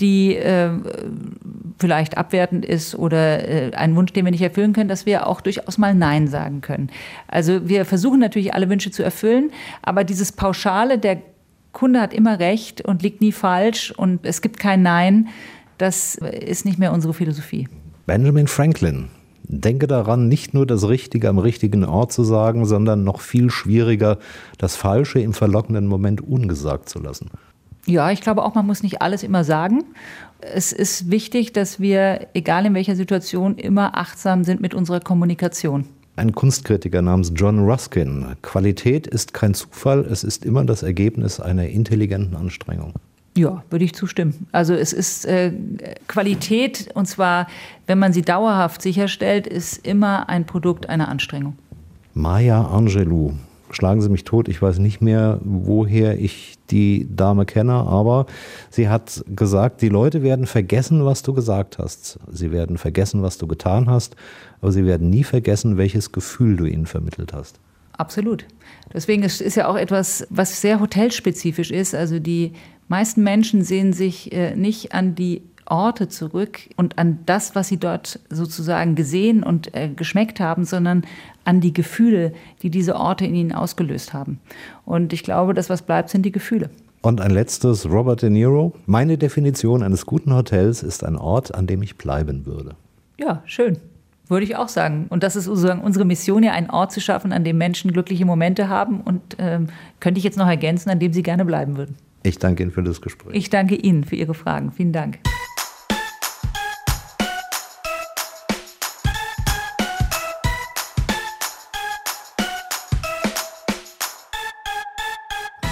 die 0.00 0.34
äh, 0.34 0.70
vielleicht 1.78 2.18
abwertend 2.18 2.64
ist 2.64 2.94
oder 2.94 3.48
äh, 3.48 3.74
ein 3.74 3.94
Wunsch, 3.94 4.12
den 4.12 4.24
wir 4.24 4.32
nicht 4.32 4.42
erfüllen 4.42 4.72
können, 4.72 4.88
dass 4.88 5.06
wir 5.06 5.26
auch 5.26 5.40
durchaus 5.40 5.78
mal 5.78 5.94
Nein 5.94 6.26
sagen 6.26 6.60
können. 6.60 6.90
Also 7.28 7.68
wir 7.68 7.84
versuchen 7.84 8.18
natürlich 8.18 8.54
alle 8.54 8.68
Wünsche 8.68 8.90
zu 8.90 9.02
erfüllen, 9.02 9.52
aber 9.82 10.04
dieses 10.04 10.32
Pauschale, 10.32 10.98
der 10.98 11.22
Kunde 11.72 12.00
hat 12.00 12.12
immer 12.12 12.38
recht 12.38 12.82
und 12.82 13.02
liegt 13.02 13.20
nie 13.20 13.32
falsch 13.32 13.92
und 13.92 14.26
es 14.26 14.42
gibt 14.42 14.58
kein 14.58 14.82
Nein, 14.82 15.28
das 15.78 16.16
ist 16.16 16.64
nicht 16.64 16.78
mehr 16.78 16.92
unsere 16.92 17.14
Philosophie. 17.14 17.68
Benjamin 18.06 18.46
Franklin. 18.46 19.08
Denke 19.44 19.86
daran, 19.86 20.28
nicht 20.28 20.54
nur 20.54 20.66
das 20.66 20.88
Richtige 20.88 21.28
am 21.28 21.38
richtigen 21.38 21.84
Ort 21.84 22.12
zu 22.12 22.24
sagen, 22.24 22.64
sondern 22.64 23.04
noch 23.04 23.20
viel 23.20 23.50
schwieriger, 23.50 24.18
das 24.58 24.76
Falsche 24.76 25.20
im 25.20 25.32
verlockenden 25.32 25.86
Moment 25.86 26.20
ungesagt 26.20 26.88
zu 26.88 27.00
lassen. 27.00 27.30
Ja, 27.86 28.10
ich 28.12 28.20
glaube 28.20 28.44
auch, 28.44 28.54
man 28.54 28.66
muss 28.66 28.82
nicht 28.82 29.02
alles 29.02 29.22
immer 29.22 29.42
sagen. 29.42 29.84
Es 30.40 30.72
ist 30.72 31.10
wichtig, 31.10 31.52
dass 31.52 31.80
wir, 31.80 32.28
egal 32.34 32.66
in 32.66 32.74
welcher 32.74 32.94
Situation, 32.94 33.56
immer 33.56 33.96
achtsam 33.96 34.44
sind 34.44 34.60
mit 34.60 34.74
unserer 34.74 35.00
Kommunikation. 35.00 35.86
Ein 36.14 36.32
Kunstkritiker 36.32 37.02
namens 37.02 37.32
John 37.34 37.58
Ruskin. 37.60 38.36
Qualität 38.42 39.06
ist 39.06 39.32
kein 39.32 39.54
Zufall, 39.54 40.00
es 40.00 40.24
ist 40.24 40.44
immer 40.44 40.64
das 40.64 40.82
Ergebnis 40.82 41.40
einer 41.40 41.66
intelligenten 41.68 42.36
Anstrengung. 42.36 42.94
Ja, 43.36 43.64
würde 43.70 43.84
ich 43.84 43.94
zustimmen. 43.94 44.46
Also 44.52 44.74
es 44.74 44.92
ist 44.92 45.24
äh, 45.24 45.52
Qualität 46.06 46.90
und 46.94 47.06
zwar, 47.06 47.46
wenn 47.86 47.98
man 47.98 48.12
sie 48.12 48.22
dauerhaft 48.22 48.82
sicherstellt, 48.82 49.46
ist 49.46 49.86
immer 49.86 50.28
ein 50.28 50.44
Produkt 50.44 50.88
einer 50.88 51.08
Anstrengung. 51.08 51.56
Maya 52.12 52.66
Angelou, 52.66 53.32
schlagen 53.70 54.02
Sie 54.02 54.10
mich 54.10 54.24
tot. 54.24 54.48
Ich 54.48 54.60
weiß 54.60 54.78
nicht 54.78 55.00
mehr, 55.00 55.38
woher 55.42 56.18
ich 56.18 56.58
die 56.70 57.08
Dame 57.10 57.46
kenne, 57.46 57.72
aber 57.72 58.26
sie 58.70 58.90
hat 58.90 59.24
gesagt, 59.34 59.80
die 59.80 59.88
Leute 59.88 60.22
werden 60.22 60.46
vergessen, 60.46 61.06
was 61.06 61.22
du 61.22 61.32
gesagt 61.32 61.78
hast. 61.78 62.18
Sie 62.30 62.52
werden 62.52 62.76
vergessen, 62.76 63.22
was 63.22 63.38
du 63.38 63.46
getan 63.46 63.88
hast, 63.88 64.14
aber 64.60 64.72
sie 64.72 64.84
werden 64.84 65.08
nie 65.08 65.24
vergessen, 65.24 65.78
welches 65.78 66.12
Gefühl 66.12 66.56
du 66.56 66.66
ihnen 66.66 66.86
vermittelt 66.86 67.32
hast. 67.32 67.58
Absolut. 67.96 68.46
Deswegen 68.92 69.22
ist 69.22 69.40
es 69.40 69.54
ja 69.54 69.68
auch 69.68 69.76
etwas, 69.76 70.26
was 70.30 70.60
sehr 70.60 70.80
hotelspezifisch 70.80 71.70
ist. 71.70 71.94
Also 71.94 72.18
die 72.18 72.52
meisten 72.92 73.22
Menschen 73.22 73.64
sehen 73.64 73.94
sich 73.94 74.32
äh, 74.32 74.54
nicht 74.54 74.92
an 74.92 75.14
die 75.14 75.40
Orte 75.64 76.08
zurück 76.08 76.60
und 76.76 76.98
an 76.98 77.20
das, 77.24 77.54
was 77.54 77.68
sie 77.68 77.78
dort 77.78 78.20
sozusagen 78.28 78.94
gesehen 78.96 79.42
und 79.42 79.74
äh, 79.74 79.88
geschmeckt 79.88 80.40
haben, 80.40 80.66
sondern 80.66 81.04
an 81.44 81.62
die 81.62 81.72
Gefühle, 81.72 82.34
die 82.60 82.68
diese 82.68 82.96
Orte 82.96 83.24
in 83.24 83.34
ihnen 83.34 83.52
ausgelöst 83.52 84.12
haben. 84.12 84.40
Und 84.84 85.14
ich 85.14 85.22
glaube, 85.22 85.54
das, 85.54 85.70
was 85.70 85.80
bleibt, 85.80 86.10
sind 86.10 86.26
die 86.26 86.32
Gefühle. 86.32 86.68
Und 87.00 87.22
ein 87.22 87.30
letztes, 87.30 87.88
Robert 87.88 88.20
De 88.20 88.28
Niro. 88.28 88.74
Meine 88.84 89.16
Definition 89.16 89.82
eines 89.82 90.04
guten 90.04 90.34
Hotels 90.34 90.82
ist 90.82 91.02
ein 91.02 91.16
Ort, 91.16 91.54
an 91.54 91.66
dem 91.66 91.82
ich 91.82 91.96
bleiben 91.96 92.44
würde. 92.44 92.76
Ja, 93.18 93.42
schön. 93.46 93.78
Würde 94.28 94.44
ich 94.44 94.56
auch 94.56 94.68
sagen. 94.68 95.06
Und 95.08 95.22
das 95.22 95.34
ist 95.34 95.46
sozusagen 95.46 95.80
unsere 95.80 96.04
Mission, 96.04 96.42
ja 96.42 96.52
einen 96.52 96.68
Ort 96.68 96.92
zu 96.92 97.00
schaffen, 97.00 97.32
an 97.32 97.44
dem 97.44 97.56
Menschen 97.56 97.92
glückliche 97.92 98.26
Momente 98.26 98.68
haben. 98.68 99.00
Und 99.00 99.36
ähm, 99.38 99.68
könnte 100.00 100.18
ich 100.18 100.24
jetzt 100.24 100.36
noch 100.36 100.46
ergänzen, 100.46 100.90
an 100.90 100.98
dem 100.98 101.14
sie 101.14 101.22
gerne 101.22 101.46
bleiben 101.46 101.78
würden. 101.78 101.96
Ich 102.22 102.38
danke 102.38 102.62
Ihnen 102.62 102.72
für 102.72 102.82
das 102.82 103.00
Gespräch. 103.00 103.34
Ich 103.34 103.50
danke 103.50 103.74
Ihnen 103.74 104.04
für 104.04 104.16
Ihre 104.16 104.34
Fragen. 104.34 104.72
Vielen 104.72 104.92
Dank. 104.92 105.18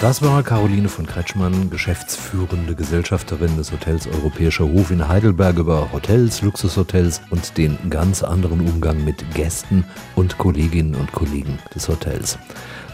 Das 0.00 0.22
war 0.22 0.42
Caroline 0.42 0.88
von 0.88 1.06
Kretschmann, 1.06 1.68
geschäftsführende 1.68 2.74
Gesellschafterin 2.74 3.54
des 3.58 3.70
Hotels 3.70 4.06
Europäischer 4.06 4.64
Hof 4.64 4.90
in 4.90 5.06
Heidelberg 5.06 5.58
über 5.58 5.92
Hotels, 5.92 6.40
Luxushotels 6.40 7.20
und 7.28 7.58
den 7.58 7.76
ganz 7.90 8.22
anderen 8.22 8.60
Umgang 8.62 9.04
mit 9.04 9.34
Gästen 9.34 9.84
und 10.16 10.38
Kolleginnen 10.38 10.94
und 10.94 11.12
Kollegen 11.12 11.58
des 11.74 11.86
Hotels. 11.86 12.38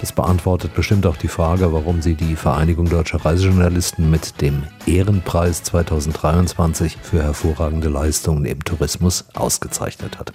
Das 0.00 0.10
beantwortet 0.10 0.74
bestimmt 0.74 1.06
auch 1.06 1.16
die 1.16 1.28
Frage, 1.28 1.72
warum 1.72 2.02
sie 2.02 2.16
die 2.16 2.34
Vereinigung 2.34 2.90
deutscher 2.90 3.24
Reisejournalisten 3.24 4.10
mit 4.10 4.40
dem 4.40 4.64
Ehrenpreis 4.86 5.62
2023 5.62 6.98
für 7.00 7.22
hervorragende 7.22 7.88
Leistungen 7.88 8.44
im 8.46 8.64
Tourismus 8.64 9.26
ausgezeichnet 9.32 10.18
hat. 10.18 10.32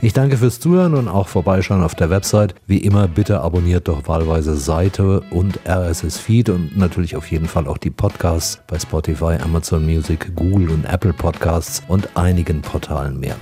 Ich 0.00 0.12
danke 0.12 0.36
fürs 0.36 0.60
Zuhören 0.60 0.94
und 0.94 1.08
auch 1.08 1.26
Vorbeischauen 1.26 1.82
auf 1.82 1.96
der 1.96 2.08
Website. 2.08 2.54
Wie 2.68 2.78
immer, 2.78 3.08
bitte 3.08 3.40
abonniert 3.40 3.88
doch 3.88 4.06
wahlweise 4.06 4.54
Seite 4.54 5.22
und 5.30 5.58
RSS 5.66 6.18
Feed 6.18 6.50
und 6.50 6.76
natürlich 6.76 7.16
auf 7.16 7.28
jeden 7.32 7.48
Fall 7.48 7.66
auch 7.66 7.78
die 7.78 7.90
Podcasts 7.90 8.60
bei 8.68 8.78
Spotify, 8.78 9.38
Amazon 9.42 9.84
Music, 9.84 10.36
Google 10.36 10.70
und 10.70 10.84
Apple 10.84 11.12
Podcasts 11.12 11.82
und 11.88 12.16
einigen 12.16 12.62
Portalen 12.62 13.18
mehr. 13.18 13.34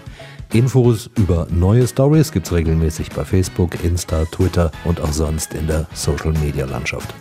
Infos 0.55 1.11
über 1.19 1.47
neue 1.51 1.87
Stories 1.87 2.33
gibt 2.33 2.47
es 2.47 2.55
regelmäßig 2.55 3.11
bei 3.11 3.27
Facebook, 3.27 3.85
Insta, 3.85 4.25
Twitter 4.25 4.71
und 4.85 4.99
auch 5.03 5.13
sonst 5.13 5.53
in 5.53 5.67
der 5.67 5.87
Social 5.93 6.33
Media 6.43 6.65
Landschaft. 6.65 7.13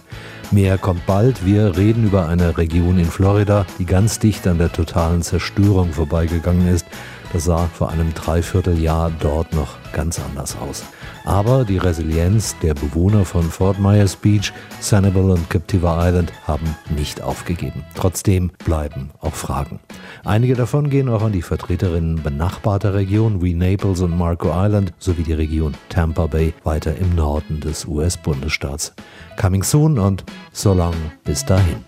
Mehr 0.52 0.78
kommt 0.78 1.06
bald. 1.06 1.46
Wir 1.46 1.76
reden 1.76 2.06
über 2.06 2.30
eine 2.30 2.58
Region 2.58 3.00
in 3.00 3.06
Florida, 3.06 3.66
die 3.80 3.86
ganz 3.86 4.18
dicht 4.18 4.48
an 4.48 4.60
der 4.60 4.72
totalen 4.72 5.24
Zerstörung 5.24 5.92
vorbeigegangen 5.92 6.70
ist 6.70 6.86
das 7.36 7.44
sah 7.44 7.68
vor 7.68 7.90
einem 7.90 8.14
Dreivierteljahr 8.14 9.12
dort 9.20 9.54
noch 9.54 9.76
ganz 9.92 10.22
anders 10.22 10.56
aus. 10.56 10.86
Aber 11.26 11.66
die 11.66 11.78
Resilienz 11.78 12.56
der 12.62 12.74
Bewohner 12.74 13.26
von 13.26 13.44
Fort 13.44 13.78
Myers 13.78 14.16
Beach, 14.16 14.54
Sanibel 14.80 15.32
und 15.32 15.50
Captiva 15.50 16.08
Island 16.08 16.32
haben 16.48 16.78
nicht 16.96 17.22
aufgegeben. 17.22 17.84
Trotzdem 17.94 18.52
bleiben 18.64 19.10
auch 19.20 19.34
Fragen. 19.34 19.82
Einige 20.24 20.56
davon 20.56 20.90
gehen 20.90 21.10
auch 21.10 21.24
an 21.24 21.34
die 21.34 21.42
Vertreterinnen 21.42 22.24
benachbarter 22.24 22.94
Regionen 22.94 23.42
wie 23.42 23.54
Naples 23.54 24.00
und 24.00 24.18
Marco 24.18 24.52
Island 24.54 24.94
sowie 24.98 25.24
die 25.24 25.34
Region 25.34 25.74
Tampa 25.90 26.28
Bay 26.28 26.54
weiter 26.64 26.96
im 26.96 27.16
Norden 27.16 27.60
des 27.60 27.84
US-Bundesstaats. 27.84 28.94
Coming 29.38 29.64
soon 29.64 30.00
und 30.00 30.24
so 30.54 30.74
lang 30.74 30.94
bis 31.26 31.44
dahin. 31.44 31.84